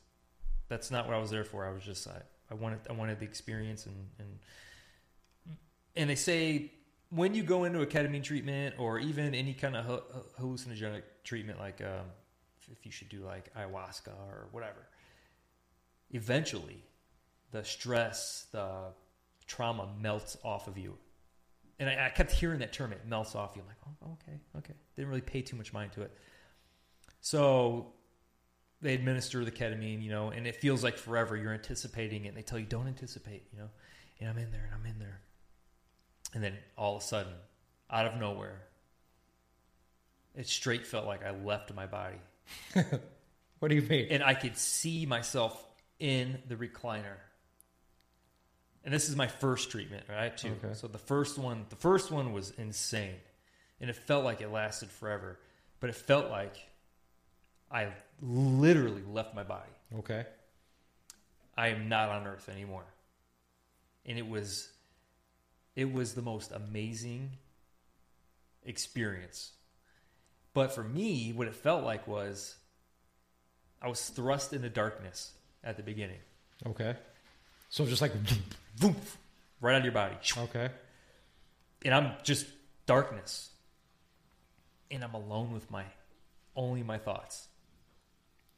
[0.68, 1.66] that's not what I was there for.
[1.66, 5.57] I was just I, I wanted I wanted the experience and and
[5.95, 6.72] and they say
[7.11, 10.03] when you go into a ketamine treatment or even any kind of
[10.38, 12.07] hallucinogenic treatment like um,
[12.70, 14.86] if you should do like ayahuasca or whatever
[16.11, 16.84] eventually
[17.51, 18.68] the stress the
[19.47, 20.97] trauma melts off of you
[21.80, 22.91] and I, I kept hearing that term.
[22.91, 23.61] It melts off you.
[23.61, 24.74] I'm like, oh, okay, okay.
[24.95, 26.18] Didn't really pay too much mind to it.
[27.22, 27.93] So
[28.82, 31.36] they administer the ketamine, you know, and it feels like forever.
[31.36, 32.30] You're anticipating it.
[32.30, 33.70] And they tell you don't anticipate, you know.
[34.20, 35.20] And I'm in there, and I'm in there,
[36.34, 37.34] and then all of a sudden,
[37.92, 38.62] out of nowhere,
[40.36, 42.18] it straight felt like I left my body,
[43.60, 44.08] What do you mean?
[44.12, 45.62] and I could see myself
[46.00, 47.16] in the recliner.
[48.84, 50.06] and this is my first treatment.
[50.10, 50.56] Right, two.
[50.64, 50.74] Okay.
[50.74, 53.16] So the first one, the first one was insane,
[53.82, 55.40] and it felt like it lasted forever,
[55.80, 56.56] but it felt like
[57.72, 57.88] I
[58.22, 59.72] literally left my body.
[59.99, 60.26] Okay.
[61.57, 62.86] I am not on Earth anymore,
[64.05, 64.70] and it was,
[65.76, 67.32] it was the most amazing
[68.66, 69.51] experience.
[70.53, 72.55] But for me, what it felt like was,
[73.82, 75.32] I was thrust into darkness
[75.63, 76.20] at the beginning.
[76.68, 76.95] Okay.
[77.70, 78.13] So just like,
[78.80, 78.95] Boom,
[79.61, 80.16] right out of your body.
[80.38, 80.70] okay.
[81.84, 82.45] and I'm just
[82.86, 83.49] darkness,
[84.91, 85.84] and I'm alone with my
[86.55, 87.47] only my thoughts.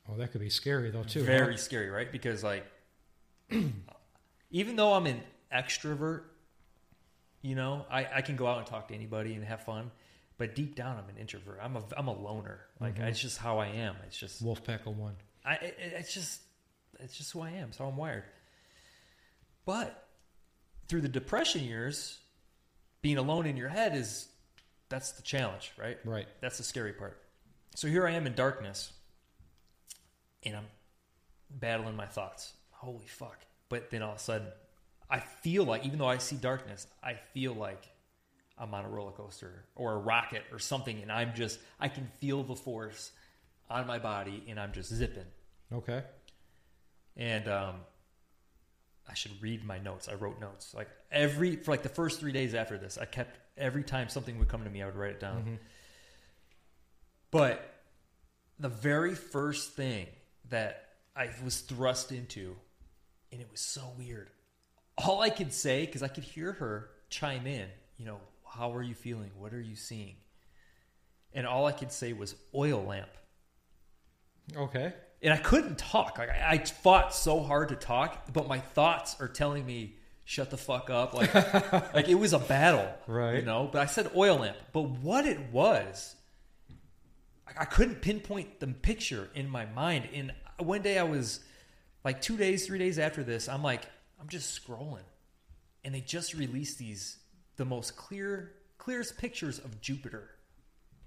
[0.09, 1.19] Oh, that could be scary though too.
[1.21, 1.25] huh?
[1.25, 2.11] Very scary, right?
[2.11, 2.65] Because like,
[4.51, 5.21] even though I'm an
[5.53, 6.23] extrovert,
[7.41, 9.91] you know, I, I can go out and talk to anybody and have fun,
[10.37, 11.59] but deep down I'm an introvert.
[11.61, 12.61] I'm a I'm a loner.
[12.79, 13.07] Like Mhm.
[13.07, 13.95] it's just how I am.
[14.05, 15.15] It's just Wolfpack of one.
[15.45, 16.41] I it, it's just
[16.99, 17.69] it's just who I am.
[17.69, 18.23] It's how I'm wired.
[19.65, 20.07] But
[20.87, 22.19] through the depression years,
[23.01, 24.27] being alone in your head is
[24.89, 25.97] that's the challenge, right?
[26.05, 26.27] Right.
[26.39, 27.21] That's the scary part.
[27.75, 28.91] So here I am in darkness,
[30.47, 30.67] and I'm
[31.49, 32.53] battling my thoughts.
[32.71, 33.37] Holy fuck!
[33.69, 34.47] But then all of a sudden,
[35.09, 37.83] I feel like even though I see darkness, I feel like
[38.57, 42.07] I'm on a roller coaster or a rocket or something, and I'm just I can
[42.19, 43.11] feel the force
[43.69, 45.25] on my body, and I'm just zipping.
[45.71, 46.01] Okay.
[47.17, 47.75] And um,
[49.09, 50.07] I should read my notes.
[50.07, 52.97] I wrote notes like every for like the first three days after this.
[52.97, 55.43] I kept every time something would come to me, I would write it down.
[55.43, 55.57] Mhm.
[57.31, 57.73] But
[58.59, 60.07] the very first thing
[60.49, 62.55] that I was thrust into,
[63.31, 64.29] and it was so weird.
[64.97, 67.67] All I could say, because I could hear her chime in,
[67.97, 69.31] you know, how are you feeling?
[69.37, 70.15] What are you seeing?
[71.33, 73.09] And all I could say was oil lamp.
[74.55, 74.93] Okay.
[75.21, 76.17] And I couldn't talk.
[76.17, 79.95] Like I, I fought so hard to talk, but my thoughts are telling me,
[80.27, 81.13] shut the fuck up.
[81.13, 81.33] Like,
[81.93, 82.87] like it was a battle.
[83.07, 83.37] Right.
[83.37, 84.57] You know, but I said oil lamp.
[84.73, 86.15] But what it was,
[87.57, 90.09] I- couldn't pinpoint the picture in my mind.
[90.13, 91.39] And one day I was
[92.03, 93.83] like two days, three days after this, I'm like,
[94.19, 95.05] I'm just scrolling.
[95.83, 97.17] And they just released these
[97.55, 100.29] the most clear, clearest pictures of Jupiter,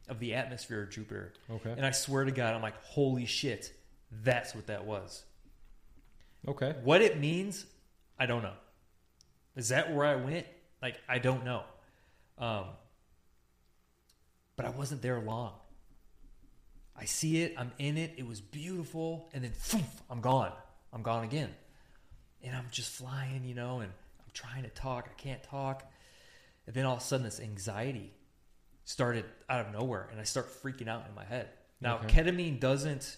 [0.09, 1.33] of the atmosphere of Jupiter.
[1.51, 1.71] Okay.
[1.71, 3.73] And I swear to God, I'm like, holy shit,
[4.23, 5.25] that's what that was.
[6.49, 6.75] Okay.
[6.83, 7.67] What it means,
[8.19, 8.55] I don't know.
[9.57, 10.47] Is that where I went?
[10.81, 11.63] Like, I don't know.
[12.39, 12.65] Um,
[14.57, 15.53] but I wasn't there long.
[16.97, 20.53] I see it, I'm in it, it was beautiful, and then poof, I'm gone.
[20.93, 21.51] I'm gone again.
[22.43, 25.91] And I'm just flying, you know, and I'm trying to talk, I can't talk.
[26.67, 28.13] And then all of a sudden, this anxiety
[28.85, 31.49] started out of nowhere, and I start freaking out in my head.
[31.81, 32.23] Now, Okay.
[32.25, 33.17] ketamine doesn't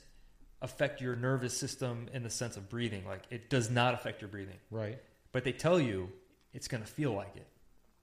[0.60, 3.04] affect your nervous system in the sense of breathing.
[3.04, 4.98] Like, it does not affect your breathing Right.
[5.32, 6.12] but they tell you
[6.52, 7.46] it's going to feel like it.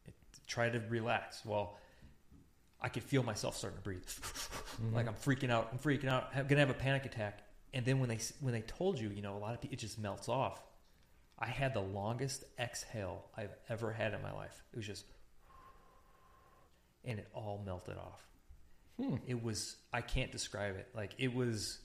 [0.08, 0.14] it.
[0.48, 1.46] Try to relax.
[1.46, 1.78] Well,
[2.82, 4.08] I could feel myself starting to breathe,
[4.94, 5.70] like I'm freaking out.
[5.72, 6.30] I'm freaking out.
[6.36, 7.40] I'm gonna have a panic attack.
[7.74, 9.80] And then when they when they told you, you know, a lot of people, it
[9.80, 10.62] just melts off.
[11.38, 14.64] I had the longest exhale I've ever had in my life.
[14.74, 15.06] It was just,
[17.06, 18.22] and it all melted off.
[19.00, 19.16] Hmm.
[19.28, 20.88] It was I can't describe it.
[20.96, 21.80] Like it was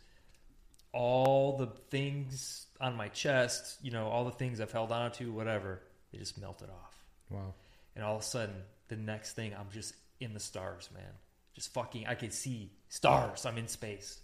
[0.92, 5.32] all the things on my chest, you know, all the things I've held on to,
[5.32, 5.82] whatever,
[6.12, 7.04] they just melted off.
[7.30, 7.54] Wow.
[7.96, 8.54] And all of a sudden,
[8.88, 9.94] the next thing, I'm just
[10.24, 11.12] in the stars, man.
[11.54, 13.46] Just fucking, I could see stars.
[13.46, 14.18] I'm in space.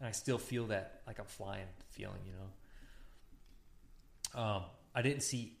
[0.00, 4.40] And I still feel that, like I'm flying feeling, you know?
[4.40, 4.62] Um,
[4.94, 5.58] I didn't see,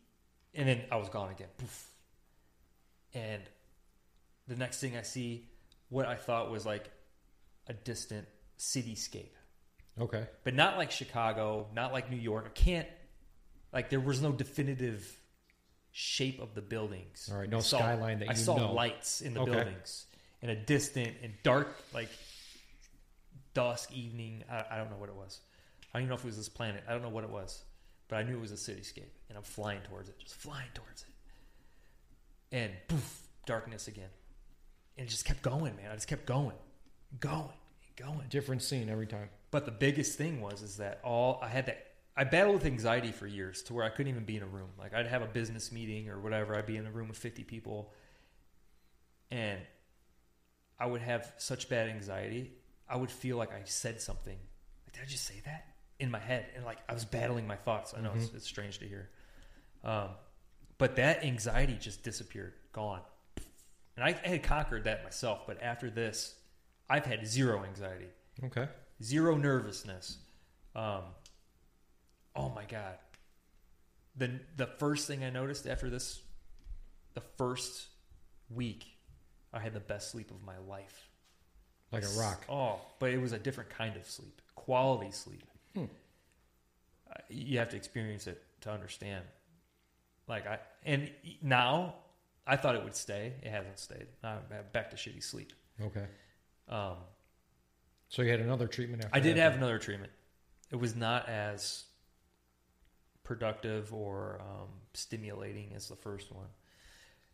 [0.54, 1.48] and then I was gone again.
[1.58, 1.88] Poof.
[3.14, 3.42] And
[4.46, 5.48] the next thing I see,
[5.88, 6.90] what I thought was like
[7.66, 8.26] a distant
[8.58, 9.30] cityscape
[10.00, 10.26] Okay.
[10.44, 12.44] but not like Chicago, not like New York.
[12.46, 12.88] I can't
[13.72, 15.18] like there was no definitive
[16.00, 17.28] shape of the buildings.
[17.32, 18.72] All right, no I saw- skyline that I you saw know.
[18.72, 19.50] lights in the Okay.
[19.50, 20.06] buildings
[20.42, 22.08] in a distant and dark like
[23.52, 24.44] dusk evening.
[24.48, 25.40] I, I don't know what it was.
[25.92, 26.84] I don't even know if it was this planet.
[26.88, 27.62] I don't know what it was,
[28.06, 31.02] but I knew it was a cityscape, and I'm flying towards it, just flying towards
[31.02, 34.10] it, and poof, darkness again,
[34.96, 35.90] and it just kept going, man.
[35.90, 36.54] I just kept going,
[37.18, 37.48] going,
[37.96, 38.22] going.
[38.30, 39.30] Different scene every time.
[39.50, 41.87] But the biggest thing was is that all I had that
[42.18, 44.70] I battled with anxiety for years to where I couldn't even be in a room.
[44.76, 47.44] Like I'd have a business meeting or whatever, I'd be in a room with 50
[47.44, 47.92] people
[49.30, 49.60] and
[50.80, 52.50] I would have such bad anxiety.
[52.88, 54.36] I would feel like I said something.
[54.84, 55.66] Like did I just say that
[56.00, 56.46] in my head?
[56.56, 57.94] And like I was battling my thoughts.
[57.96, 59.10] I know it's, it's strange to hear.
[59.84, 60.08] Um,
[60.76, 63.02] but that anxiety just disappeared, gone.
[63.94, 66.34] And I, I had conquered that myself, but after this,
[66.90, 68.08] I've had zero anxiety
[74.16, 76.20] the the first thing I noticed after this,
[77.14, 77.86] the first
[78.50, 78.86] week,
[79.52, 81.08] I had the best sleep of my life.
[81.90, 82.44] Like a rock.
[82.48, 85.44] Oh, but it was a different kind of sleep, quality sleep.
[85.74, 85.84] Hmm.
[87.30, 89.24] You have to experience it to understand.
[90.26, 91.10] Like I and
[91.40, 91.94] now,
[92.46, 93.32] I thought it would stay.
[93.42, 94.06] It hasn't stayed.
[94.22, 94.40] I'm
[94.72, 95.52] back to shitty sleep.
[95.80, 96.04] Okay.
[96.68, 96.96] Um,
[98.10, 100.12] So you had another treatment after I did that, have another treatment.
[100.70, 101.84] It was not as
[103.28, 106.46] productive or um, stimulating as the first one.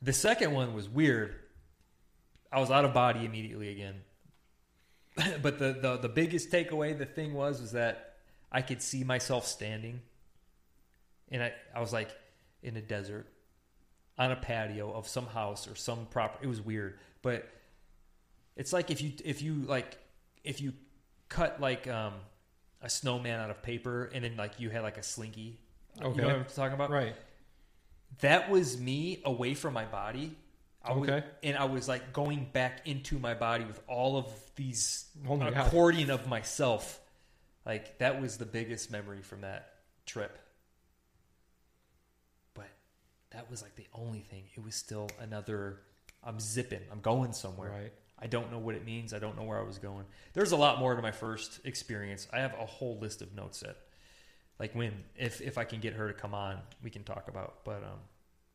[0.03, 1.37] The second one was weird.
[2.53, 3.95] I was out of body immediately again.
[5.43, 8.17] but the, the the biggest takeaway, the thing was, was that
[8.51, 10.01] I could see myself standing,
[11.31, 12.11] and I I was like
[12.65, 13.29] in a desert,
[14.19, 16.47] on a patio of some house or some property.
[16.47, 17.49] It was weird, but
[18.57, 19.97] it's like if you if you like
[20.43, 20.73] if you
[21.29, 22.15] cut like um,
[22.83, 25.61] a snowman out of paper and then like you had like a slinky.
[26.01, 26.21] You Okay.
[26.23, 26.91] know what I'm talking about?
[26.91, 27.15] Right.
[28.21, 30.37] That was me away from my body.
[30.83, 31.27] I was- Okay.
[31.43, 35.51] and I was like going back into my body with all of these Oh my
[35.51, 35.67] God.
[35.69, 37.01] accordion of myself.
[37.65, 39.73] Like that was the biggest memory from that
[40.05, 40.39] trip.
[42.55, 42.69] But
[43.31, 44.45] that was like the only thing.
[44.55, 45.81] It was still another
[46.23, 46.81] I'm zipping.
[46.91, 47.71] I'm going somewhere.
[47.71, 47.93] Right.
[48.19, 49.13] I don't know what it means.
[49.13, 50.07] I don't know where I was going.
[50.33, 52.27] There's a lot more to my first experience.
[52.33, 53.77] I have a whole list of notes that,
[54.59, 57.65] like when if if I can get her to come on, we can talk about.
[57.65, 57.99] But um,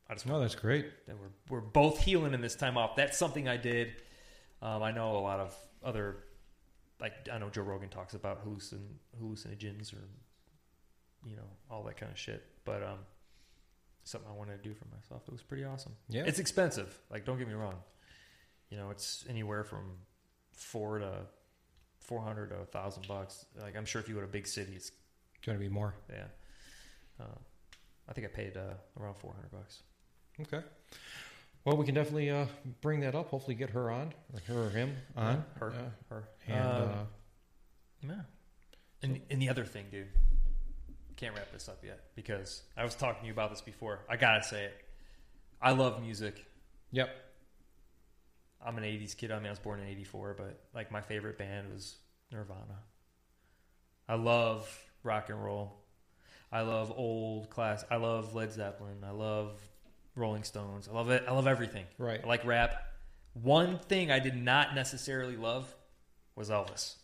[0.08, 0.86] I just No, that's great.
[1.06, 2.96] that we're we're both healing in this time off.
[2.96, 3.92] That's something I did.
[4.62, 6.24] Um, I know a lot of other,
[7.00, 8.80] like I know Joe Rogan talks about hallucin
[9.22, 10.02] hallucinogens or,
[11.26, 12.44] you know, all that kind of shit.
[12.64, 12.98] But um,
[14.04, 15.22] something I wanted to do for myself.
[15.26, 15.92] It was pretty awesome.
[16.08, 16.24] Yeah.
[16.26, 16.98] It's expensive.
[17.10, 17.76] Like, don't get me wrong.
[18.68, 19.92] You know, it's anywhere from
[20.52, 21.22] four to
[22.00, 23.46] four hundred to a thousand bucks.
[23.60, 24.46] Like, I'm sure if you go to a big
[25.40, 25.94] city, it's going to be more.
[26.10, 26.24] yeah.
[27.20, 27.38] Um,
[28.08, 29.82] I think I paid uh, around four hundred bucks.
[30.40, 30.64] Okay.
[31.64, 32.46] Well, we can definitely uh,
[32.80, 33.28] bring that up.
[33.28, 35.34] Hopefully, get her on, or her or him on.
[35.54, 35.70] Yeah, her.
[35.70, 37.04] Uh, Or and um, uh,
[38.08, 38.20] yeah.
[39.02, 40.08] And and the other thing, dude,
[41.16, 44.00] can't wrap this up yet because I was talking to you about this before.
[44.08, 44.74] I gotta say it.
[45.60, 46.44] I love music.
[46.90, 47.10] yep.
[48.64, 49.30] I'm an '80s kid.
[49.30, 51.96] I mean, I was born in '84, but like my favorite band was
[52.32, 52.78] Nirvana.
[54.08, 54.66] I love
[55.02, 55.76] rock and roll.
[56.52, 57.84] I love old class.
[57.90, 58.98] I love Led Zeppelin.
[59.06, 59.52] I love
[60.16, 60.88] Rolling Stones.
[60.88, 61.24] I love it.
[61.28, 61.84] I love everything.
[61.98, 62.20] Right.
[62.22, 62.74] I like rap.
[63.34, 65.72] One thing I did not necessarily love
[66.34, 66.96] was Elvis.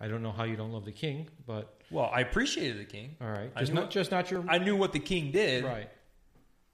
[0.00, 3.16] I don't know how you don't love the King, but Well, I appreciated the King.
[3.20, 3.50] all right.
[3.54, 5.64] I Just knew not it- just not your I knew what the King did.
[5.64, 5.88] right.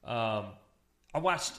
[0.05, 0.53] Um,
[1.15, 1.53] I watched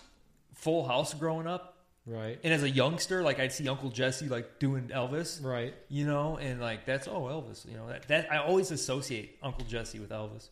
[0.56, 1.71] Full House growing up,
[2.06, 2.40] Right.
[2.44, 5.74] and as a youngster, like I'd see Uncle Jesse like doing Elvis, Right.
[5.88, 9.66] you know, and like that's oh Elvis, you know that, that I always associate Uncle
[9.66, 10.50] Jesse with Elvis.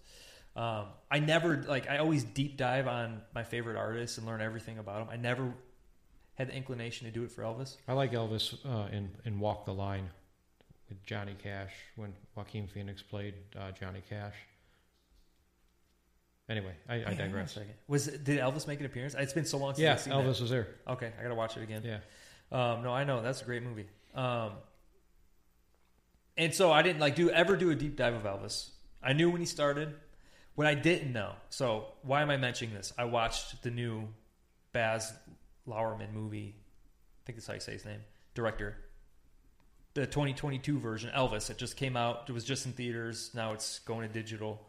[0.56, 4.78] Um, I never like I always deep dive on my favorite artists and learn everything
[4.78, 5.08] about them.
[5.12, 5.54] I never
[6.36, 7.78] had the inclination to do it for Elvis.
[7.88, 10.10] I like Elvis uh, in in Walk the Line
[10.88, 14.34] with Johnny Cash when Joaquin Phoenix played uh, Johnny Cash.
[16.50, 17.58] Anyway, I, I digress.
[17.88, 19.16] Was did Elvis make an appearance?
[19.16, 20.68] It's been so long since Yeah, I've seen Elvis was there.
[20.88, 21.84] Okay, I gotta watch it again.
[21.86, 22.00] Yeah.
[22.52, 23.86] Um, no, I know that's a great movie.
[24.16, 24.54] Um,
[26.36, 28.72] and so I didn't like do ever do a deep dive of Elvis.
[29.04, 29.94] I knew when he started.
[30.56, 31.34] What I didn't know.
[31.50, 32.92] So why am I mentioning this?
[32.98, 34.10] I watched the new
[34.74, 35.14] Baz
[35.68, 36.56] Luhrmann movie.
[36.58, 38.02] I think that's how you say his name.
[38.34, 38.76] Director.
[39.94, 41.50] The 2022 version, Elvis.
[41.50, 42.26] It just came out.
[42.28, 43.32] It was just in theaters.
[43.34, 44.66] Now it's going to digital.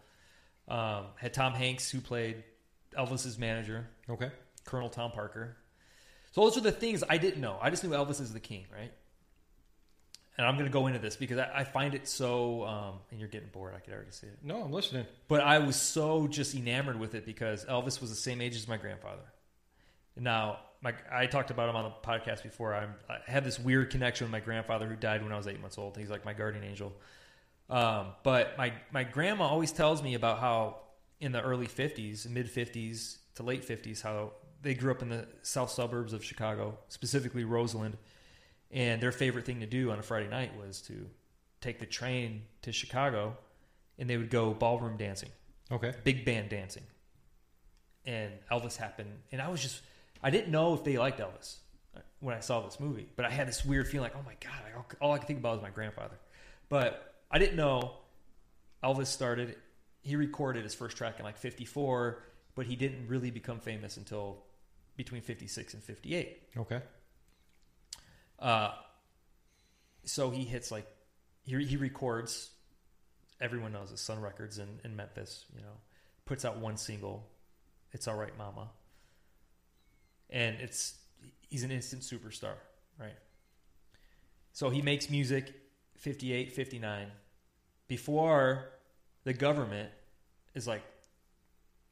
[0.70, 2.44] Um, had Tom Hanks who played
[2.96, 3.88] Elvis's manager.
[4.08, 4.30] Okay.
[4.64, 5.56] Colonel Tom Parker.
[6.32, 7.58] So those are the things I didn't know.
[7.60, 8.92] I just knew Elvis is the king, right?
[10.38, 12.64] And I'm going to go into this because I, I find it so.
[12.64, 13.74] Um, and you're getting bored.
[13.76, 14.38] I could already see it.
[14.42, 15.06] No, I'm listening.
[15.28, 18.68] But I was so just enamored with it because Elvis was the same age as
[18.68, 19.22] my grandfather.
[20.16, 22.74] Now, my, I talked about him on the podcast before.
[22.74, 25.60] I'm, I have this weird connection with my grandfather who died when I was eight
[25.60, 25.96] months old.
[25.96, 26.92] He's like my guardian angel.
[27.70, 30.78] Um, but my, my grandma always tells me about how
[31.20, 35.26] in the early 50s, mid 50s to late 50s, how they grew up in the
[35.42, 37.96] south suburbs of Chicago, specifically Roseland.
[38.70, 41.08] And their favorite thing to do on a Friday night was to
[41.60, 43.36] take the train to Chicago
[43.98, 45.28] and they would go ballroom dancing
[45.70, 45.94] Okay.
[46.04, 46.82] big band dancing.
[48.06, 49.82] And Elvis happened, and I was just,
[50.22, 51.56] I didn't know if they liked Elvis
[52.20, 54.52] when I saw this movie, but I had this weird feeling like, oh my God,
[54.66, 56.18] I, all I could think about was my grandfather.
[56.68, 57.92] But I didn't know
[58.82, 59.56] Elvis started,
[60.02, 62.22] he recorded his first track in like 54,
[62.54, 64.44] but he didn't really become famous until
[64.96, 66.42] between 56 and 58.
[66.56, 66.80] Okay.
[68.38, 68.72] Uh,
[70.04, 70.86] so he hits like
[71.42, 72.50] he he records.
[73.40, 75.44] Everyone knows the Sun Records in, in Memphis.
[75.54, 75.76] You know,
[76.24, 77.28] puts out one single,
[77.92, 78.70] "It's All Right, Mama,"
[80.30, 80.94] and it's
[81.48, 82.54] he's an instant superstar,
[82.98, 83.16] right?
[84.52, 85.54] So he makes music
[86.00, 87.10] 58, 59
[87.88, 88.70] before
[89.24, 89.90] the government
[90.54, 90.82] is like,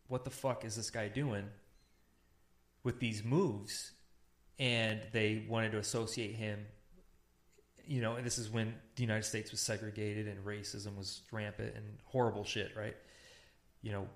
[0.09, 1.49] "What the fuck is this guy doing
[2.83, 3.93] with these moves?"
[4.59, 6.67] And they wanted to associate him
[7.89, 11.75] you know, and this is when the United States was segregated and racism was rampant
[11.75, 12.95] and horrible shit, right?
[13.81, 14.09] You know,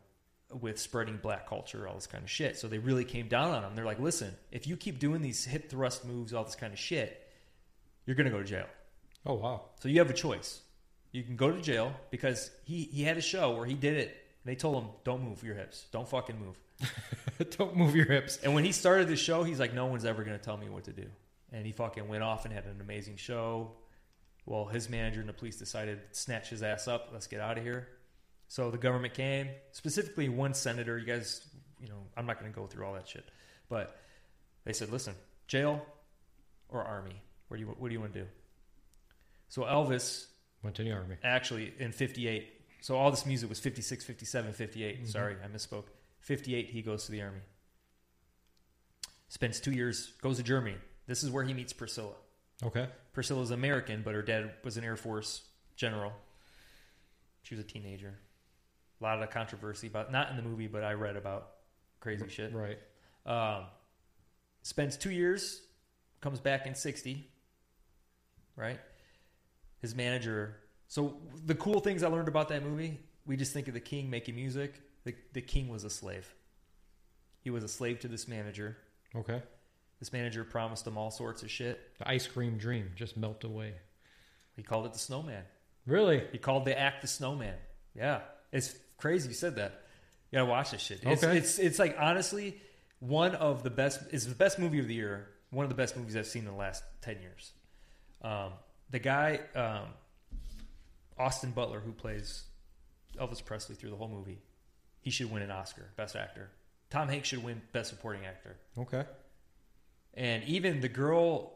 [0.61, 2.59] with spreading black culture, all this kind of shit.
[2.59, 3.74] So they really came down on him.
[3.74, 6.78] They're like, listen, if you keep doing these hip thrust moves, all this kind of
[6.78, 7.26] shit,
[8.05, 8.66] you're going to go to jail.
[9.25, 9.62] Oh wow.
[9.81, 10.61] So you have a choice.
[11.12, 14.09] You can go to jail because he, he had a show where he did it.
[14.09, 15.85] And they told him, don't move your hips.
[15.93, 16.59] Don't fucking move.
[17.59, 18.39] Don't move your hips.
[18.43, 20.68] And when he started the show, he's like, no one's ever going to tell me
[20.68, 21.07] what to do.
[21.53, 23.73] And he fucking went off and had an amazing show.
[24.47, 27.11] Well, his manager and the police decided to snatch his ass up.
[27.12, 27.89] Let's get out of here.
[28.49, 30.99] So the government came, specifically one senator.
[30.99, 31.47] You guys,
[31.81, 33.25] you know, I'm not going to go through all that shit,
[33.68, 34.01] but
[34.64, 35.14] they said, listen,
[35.47, 35.85] jail
[36.68, 37.23] or army?
[37.49, 38.27] What do you, what do you want to do?
[39.53, 40.29] So Elvis
[40.63, 41.17] Went to the army.
[41.23, 42.49] actually in 58
[42.81, 45.85] so all this music was 56 57 58 sorry i misspoke.
[46.21, 47.43] 58 he goes to the army.
[49.29, 50.77] Spends two years goes to germany.
[51.07, 52.15] This is where he meets priscilla.
[52.65, 52.89] Okay.
[53.13, 55.43] priscilla's american but her dad was an air force
[55.77, 56.15] general.
[57.43, 58.15] She was a teenager.
[59.03, 61.49] A lot of controversy about not in the movie but i read about
[62.01, 62.55] crazy shit.
[62.55, 62.79] Right.
[63.27, 63.65] um,
[64.63, 65.61] spends two years,
[66.23, 67.29] comes back in 60,
[68.57, 68.81] right?
[69.83, 70.57] His manager.
[70.89, 74.09] So, the cool things I learned about that movie, we just think of the king
[74.09, 74.80] making music.
[75.05, 76.33] The, the king was a slave.
[77.41, 78.76] He was a slave to this manager.
[79.14, 79.43] Okay.
[79.99, 81.80] This manager promised him all sorts of shit.
[81.99, 83.74] The ice cream dream just melt away.
[84.57, 85.43] He called it the snowman.
[85.87, 86.22] Really?
[86.33, 87.55] He called the act the snowman.
[87.95, 88.20] Yeah.
[88.53, 89.83] It's crazy you said that.
[90.30, 91.01] You gotta watch this shit.
[91.03, 91.37] It's, Okay.
[91.37, 92.61] it's it's like honestly
[93.01, 95.28] one of the best is the best movie of the year.
[95.51, 97.53] One of the best movies I've seen in the last ten years.
[98.22, 98.53] Um,
[98.93, 99.88] the guy um,
[101.18, 102.45] Austin Butler who plays
[103.18, 104.38] Elvis Presley through the whole movie,
[105.01, 106.49] he should win an Oscar, Best Actor.
[106.90, 108.57] Tom Hanks should win Best Supporting Actor.
[108.78, 109.05] Okay.
[110.14, 111.55] And even the girl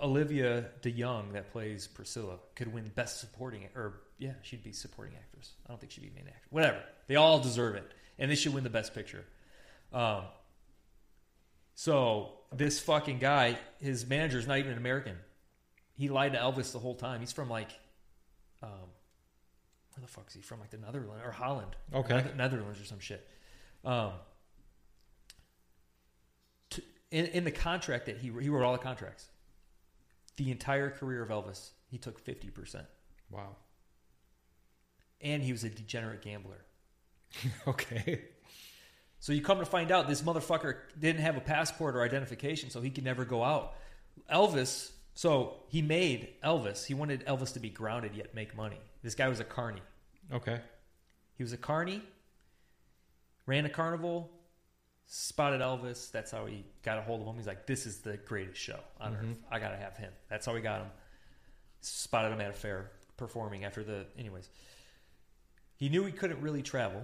[0.00, 5.52] Olivia DeJonge that plays Priscilla could win Best Supporting or yeah, she'd be supporting actress.
[5.66, 6.46] I don't think she'd be main actor.
[6.50, 6.78] Whatever.
[7.08, 9.24] They all deserve it, and they should win the Best Picture.
[9.92, 10.22] Um,
[11.74, 15.16] so this fucking guy, his manager is not even an American.
[15.94, 17.20] He lied to Elvis the whole time.
[17.20, 17.70] He's from like,
[18.62, 18.70] um,
[19.94, 20.60] where the fuck is he from?
[20.60, 21.76] Like the Netherlands or Holland?
[21.94, 22.24] Okay.
[22.36, 23.28] Netherlands or some shit.
[23.84, 24.12] Um,
[26.70, 29.26] to, in, in the contract that he he wrote all the contracts.
[30.36, 32.86] The entire career of Elvis, he took fifty percent,
[33.30, 33.56] Wow.
[35.20, 36.64] and he was a degenerate gambler.
[37.66, 38.22] Okay.
[39.20, 42.80] So you come to find out this motherfucker didn't have a passport or identification, so
[42.80, 43.74] he could never go out.
[44.30, 46.86] Elvis, so he made Elvis.
[46.86, 48.80] He wanted Elvis to be grounded yet make money.
[49.02, 49.82] This guy was a carny.
[50.32, 50.60] Okay.
[51.36, 52.02] He was a carny,
[53.46, 54.30] ran a carnival,
[55.06, 56.10] spotted Elvis.
[56.10, 57.36] That's how he got a hold of him.
[57.36, 59.30] He's like, "This is the greatest show on mm-hmm.
[59.30, 59.38] earth.
[59.50, 60.90] I gotta have him." That's how he got him.
[61.80, 64.06] Spotted him at a fair performing after the.
[64.18, 64.48] Anyways,
[65.76, 67.02] he knew he couldn't really travel.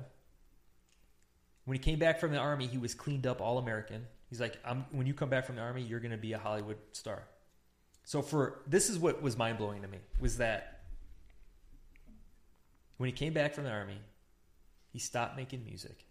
[1.64, 4.06] When he came back from the army, he was cleaned up, all American.
[4.30, 6.78] He's like, I'm, "When you come back from the army, you're gonna be a Hollywood
[6.92, 7.24] star."
[8.09, 10.80] So for this is what was mind blowing to me was that
[12.96, 13.98] when he came back from the army,
[14.94, 16.06] he stopped making music.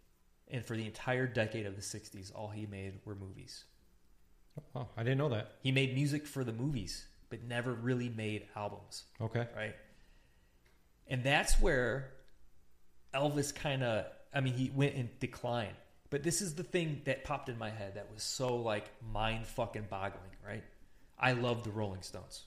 [0.47, 3.63] And for the entire decade of the 60s, all he made were movies.
[4.75, 5.53] Oh, I didn't know that.
[5.63, 9.47] He made music for the movies, but never really made albums, Okay.
[9.55, 9.75] right?
[11.07, 12.11] And that's where
[13.11, 15.73] Elvis kind of, I mean, he went in decline.
[16.11, 19.47] But this is the thing that popped in my head that was so like mind
[19.47, 20.63] fucking boggling, right?
[21.19, 22.43] I love the Rolling Stones.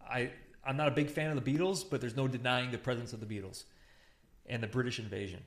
[0.00, 0.30] I
[0.66, 3.20] I'm not a big fan of the Beatles, but there's no denying the presence of
[3.20, 3.64] the Beatles
[4.46, 5.42] and the British invasion.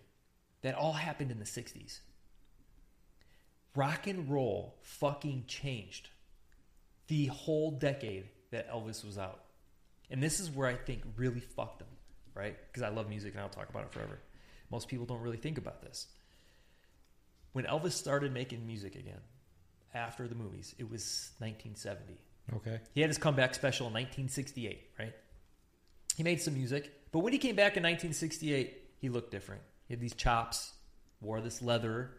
[0.61, 1.99] That all happened in the 60s.
[3.75, 6.09] Rock and roll fucking changed
[7.07, 9.43] the whole decade that Elvis was out.
[10.09, 11.87] And this is where I think really fucked them,
[12.33, 12.57] right?
[12.67, 14.19] Because I love music and I'll talk about it forever.
[14.71, 16.07] Most people don't really think about this.
[17.53, 19.21] When Elvis started making music again
[19.93, 22.19] after the movies, it was 1970.
[22.55, 22.79] Okay.
[22.93, 25.13] He had his comeback special in 1968, right?
[26.15, 29.61] He made some music, but when he came back in 1968, he looked different.
[29.87, 30.73] He had these chops,
[31.21, 32.11] wore this leather.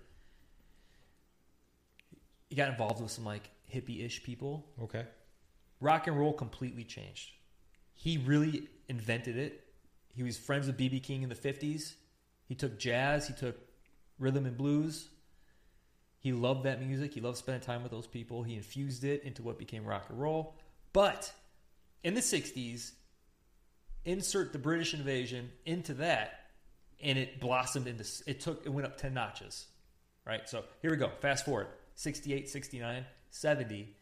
[2.48, 4.66] He got involved with some like hippie-ish people.
[4.82, 5.04] Okay.
[5.80, 7.32] Rock and roll completely changed.
[7.94, 9.64] He really invented it.
[10.14, 11.94] He was friends with BB King in the 50s.
[12.46, 13.56] He took jazz, he took
[14.18, 15.08] rhythm and blues.
[16.20, 17.14] He loved that music.
[17.14, 18.42] He loved spending time with those people.
[18.42, 20.56] He infused it into what became rock and roll.
[20.92, 21.32] But
[22.02, 22.92] in the 60s,
[24.04, 26.40] insert the British invasion into that,
[27.02, 29.66] and it blossomed into, it took, it went up 10 notches.
[30.26, 30.48] Right?
[30.48, 31.10] So here we go.
[31.20, 33.94] Fast forward 68, 69, 70.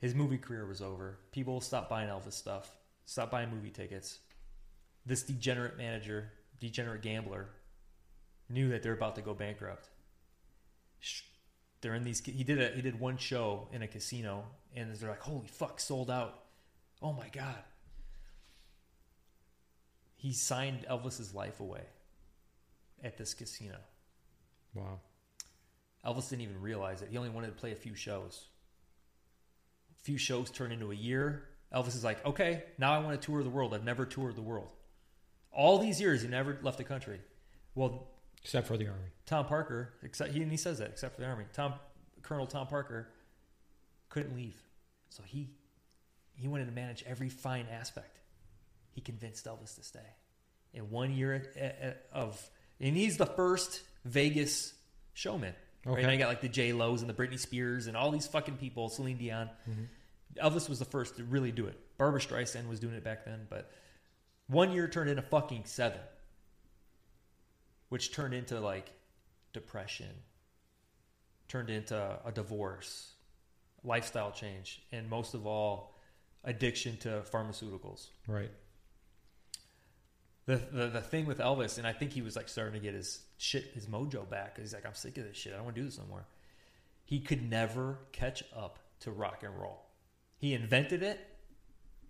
[0.00, 1.18] His movie career was over.
[1.30, 2.70] People stopped buying Elvis stuff,
[3.04, 4.18] stopped buying movie tickets.
[5.06, 7.48] This degenerate manager, degenerate gambler,
[8.48, 9.88] knew that they're about to go bankrupt.
[11.80, 12.24] They're in these.
[12.24, 14.44] He did a he did one show in a casino,
[14.76, 16.44] and they're like, "Holy fuck, sold out!
[17.02, 17.62] Oh my god!"
[20.16, 21.82] He signed Elvis's life away
[23.02, 23.76] at this casino.
[24.74, 25.00] Wow.
[26.04, 27.08] Elvis didn't even realize it.
[27.10, 28.46] He only wanted to play a few shows.
[29.98, 31.48] A few shows turned into a year.
[31.74, 33.74] Elvis is like, okay, now I want to tour the world.
[33.74, 34.68] I've never toured the world.
[35.52, 37.20] All these years, he never left the country.
[37.74, 38.08] Well,
[38.42, 39.10] Except for the army.
[39.26, 41.44] Tom Parker, except he and he says that, except for the army.
[41.52, 41.74] Tom
[42.22, 43.08] Colonel Tom Parker
[44.08, 44.60] couldn't leave,
[45.10, 45.50] so he
[46.34, 48.18] he wanted to manage every fine aspect.
[48.92, 50.00] He convinced Elvis to stay.
[50.72, 54.72] In one year uh, uh, of, and he's the first Vegas
[55.12, 55.54] showman.
[55.84, 55.92] Right?
[55.92, 56.02] Okay.
[56.02, 58.56] Now you got like the J Lo's and the Britney Spears and all these fucking
[58.56, 59.50] people, Celine Dion.
[60.42, 61.78] Elvis was the first to really do it.
[61.98, 63.70] Barbra Streisand was doing it back then, but
[64.46, 65.98] one year turned into fucking seven,
[67.90, 68.90] which turned into like
[69.52, 70.08] depression,
[71.48, 73.12] turned into a divorce,
[73.84, 75.94] lifestyle change, and most of all,
[76.44, 78.06] addiction to pharmaceuticals.
[78.26, 78.50] Right.
[80.46, 82.94] The, the the thing with Elvis, and I think he was like starting to get
[82.94, 84.54] his shit, his mojo back.
[84.54, 85.52] Because he's like, I'm sick of this shit.
[85.52, 86.26] I don't want to do this anymore.
[87.04, 89.84] He could never catch up to rock and roll.
[90.38, 91.20] He invented it.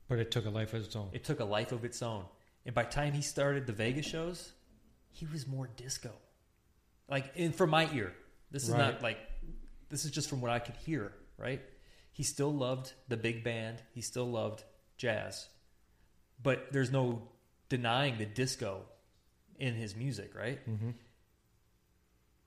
[0.08, 1.08] But it took a life of its own.
[1.12, 2.24] It took a life of its own.
[2.66, 4.52] And by the time he started the Vegas shows,
[5.12, 6.10] he was more disco.
[7.08, 8.14] Like, in from my ear,
[8.50, 8.78] this is Right.
[8.78, 9.18] not like,
[9.88, 11.60] this is just from what I could hear, right?
[12.12, 13.82] He still loved the big band.
[13.94, 14.64] He still loved
[14.96, 15.48] jazz.
[16.42, 17.28] But there's no
[17.68, 18.84] denying the disco
[19.58, 20.58] in his music, right?
[20.68, 20.90] Mm-hmm.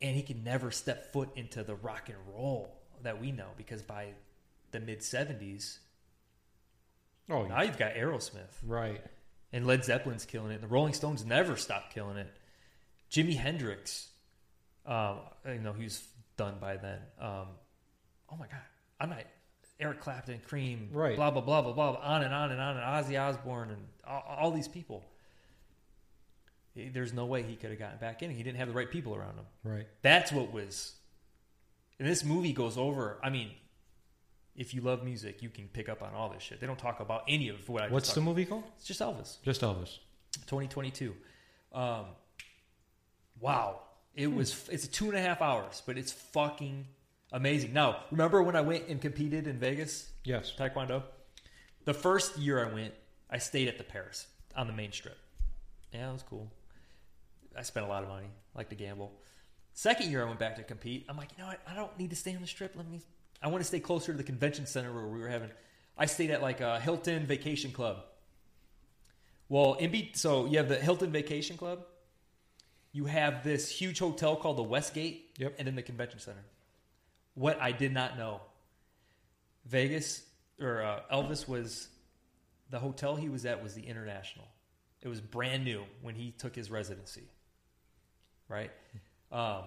[0.01, 3.82] And he could never step foot into the rock and roll that we know because
[3.82, 4.14] by
[4.72, 5.78] the mid 70s,
[7.30, 8.51] Oh, now you've got Aerosmith.
[8.64, 9.01] right.
[9.53, 10.61] And Led Zeppelin's killing it.
[10.61, 12.28] The Rolling Stones never stopped killing it.
[13.14, 14.09] Jimi Hendrix,
[14.88, 16.03] um, you know, he was
[16.36, 16.99] done by then.
[17.22, 17.47] Um,
[18.32, 18.59] oh my God.
[18.99, 19.20] I'm not.
[19.80, 21.16] Eric Clapton, Cream, Right.
[21.16, 24.24] blah, blah, blah, blah, blah, on and on and on, and Ozzy Osbourne, and all,
[24.39, 25.03] all these people.
[26.76, 28.32] There's no way he could have gotten back in.
[28.32, 29.45] He didn't have the right people around him.
[29.64, 29.88] Right.
[30.01, 30.93] That's what was.
[31.99, 33.20] And this movie goes over.
[33.24, 33.51] I mean,
[34.55, 36.59] if you love music, you can pick up on all this shit.
[36.59, 38.64] They don't talk about any of what I What's the movie called?
[38.78, 39.39] It's just Elvis.
[39.43, 39.99] Just Elvis.
[40.47, 41.14] 2022.
[41.74, 42.05] Um,
[43.44, 43.82] wow,
[44.16, 44.36] it hmm.
[44.36, 44.70] was.
[44.70, 46.88] It's two and a half hours, but it's fucking
[47.32, 47.74] amazing.
[47.74, 50.54] Now, remember when I went and competed in Vegas Yes.
[50.58, 51.04] Taekwondo?
[51.86, 52.94] The first year I went,
[53.30, 55.18] I stayed at the Paris on the main strip.
[55.94, 56.50] Yeah, it was cool.
[57.58, 58.28] I spent a lot of money.
[58.56, 59.12] I Like to gamble.
[59.74, 61.06] Second year I went back to compete.
[61.10, 61.60] I'm like, you know what?
[61.68, 62.76] I don't need to stay on the strip.
[62.76, 63.02] Let me.
[63.41, 65.50] I want to stay closer to the convention center where we were having.
[65.98, 68.04] I stayed at like a Hilton Vacation Club.
[69.50, 71.86] Well, in be, so you have the Hilton Vacation Club.
[72.94, 75.56] You have this huge hotel called the Westgate, Yep.
[75.58, 76.46] and then the convention center.
[77.34, 78.41] What I did not know,
[79.66, 80.24] Vegas
[80.62, 81.88] or uh, Elvis was
[82.70, 84.46] the hotel he was at was the International.
[85.02, 87.24] It was brand new when he took his residency.
[88.48, 88.72] Right,
[89.32, 89.64] um,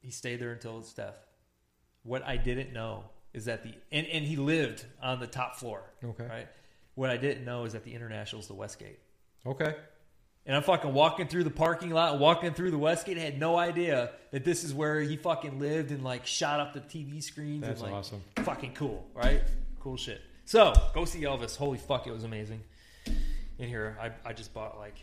[0.00, 1.18] he stayed there until his death.
[2.02, 5.82] What I didn't know is that the and, and he lived on the top floor.
[6.02, 6.26] Okay.
[6.26, 6.48] Right.
[6.96, 8.98] What I didn't know is that the International is the Westgate.
[9.46, 9.76] Okay.
[10.46, 13.16] And I'm fucking walking through the parking lot, walking through the Westgate.
[13.16, 16.74] I had no idea that this is where he fucking lived and like shot up
[16.74, 17.62] the TV screens.
[17.62, 18.22] That's and, like, awesome.
[18.36, 19.42] Fucking cool, right?
[19.80, 20.20] Cool shit.
[20.44, 21.56] So go see Elvis.
[21.56, 22.62] Holy fuck, it was amazing.
[23.58, 24.96] In here, I, I just bought like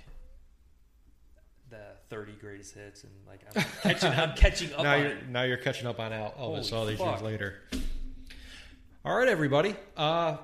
[1.70, 3.64] the 30 greatest hits and like I'm
[3.94, 5.30] catching I'm catching up now on you're it.
[5.30, 7.08] now you're catching up on Al- Elvis Holy all these fuck.
[7.14, 7.56] years later.
[9.06, 9.76] All right, everybody.
[9.98, 10.38] Uh,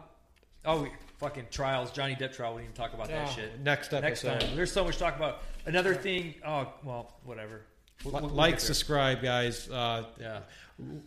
[0.65, 2.53] Oh, we, fucking trials, Johnny Depp trial.
[2.55, 3.59] We didn't even talk about that oh, shit.
[3.61, 4.41] Next Next episode.
[4.47, 5.41] time, there's so much to talk about.
[5.65, 6.35] Another thing.
[6.45, 7.61] Oh well, whatever.
[8.03, 8.65] We'll- Li- we'll- we'll like, get there.
[8.67, 9.69] subscribe, guys.
[9.69, 10.41] Uh, Yeah.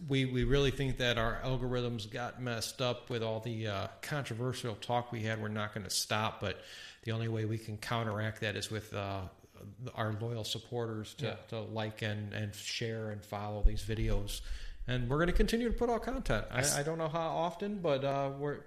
[0.08, 4.74] we we really think that our algorithms got messed up with all the uh, controversial
[4.76, 5.40] talk we had.
[5.40, 6.60] We're not going to stop, but
[7.04, 9.20] the only way we can counteract that is with uh,
[9.94, 11.34] our loyal supporters to, Yeah.
[11.48, 14.40] to like and, and share and follow these videos.
[14.88, 16.46] And we're going to continue to put out content.
[16.50, 18.58] I don't know how often, but uh, we're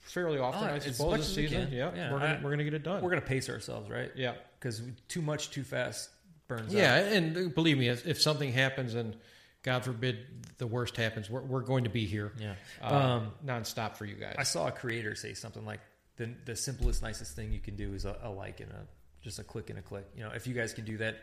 [0.00, 1.68] fairly often, Ah, I suppose, this season.
[1.72, 3.02] Yeah, Yeah, we're gonna I- we're gonna get it done.
[3.02, 4.10] We're gonna pace ourselves, right?
[4.16, 6.10] yeah, Because too much, too fast
[6.46, 7.12] burns Yeah, out.
[7.12, 9.16] and believe me, if, if something happens and
[9.62, 10.18] God forbid
[10.58, 12.54] the worst happens, we're, we're going to be here Yeah.
[12.80, 14.36] uh, Um, nonstop for you guys.
[14.38, 15.80] I saw a creator say something like
[16.16, 18.86] the the simplest, nicest thing you can do is a, a like and a
[19.20, 20.06] just a click and a click.
[20.16, 21.16] You know, if you guys can do that,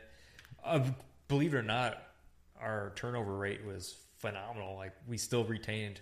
[0.64, 0.82] uh,
[1.28, 2.02] believe it or not,
[2.60, 4.76] our turnover rate was phenomenal.
[4.76, 6.00] Like we still retained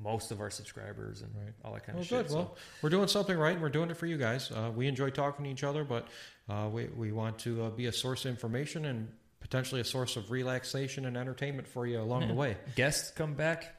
[0.00, 1.52] most of our subscribers and Right.
[1.64, 2.26] all that kind Well, of shit.
[2.28, 2.34] good.
[2.36, 4.50] Well, we're doing something right, and we're doing it for you guys.
[4.50, 6.08] Uh, we enjoy talking to each other, but
[6.48, 9.08] uh, we we want to uh, be a source of information and
[9.40, 12.56] potentially a source of relaxation and entertainment for you along the way.
[12.76, 13.74] guests come back,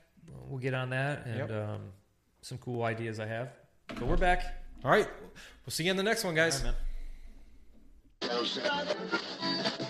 [0.48, 1.52] we'll get on that and Yep.
[1.52, 1.92] um,
[2.42, 3.50] some cool ideas I have.
[3.88, 4.44] But we're back.
[4.84, 5.08] All right,
[5.66, 6.64] we'll see you in the next one, guys.
[6.64, 6.72] All
[8.28, 8.98] right,
[9.42, 9.88] man.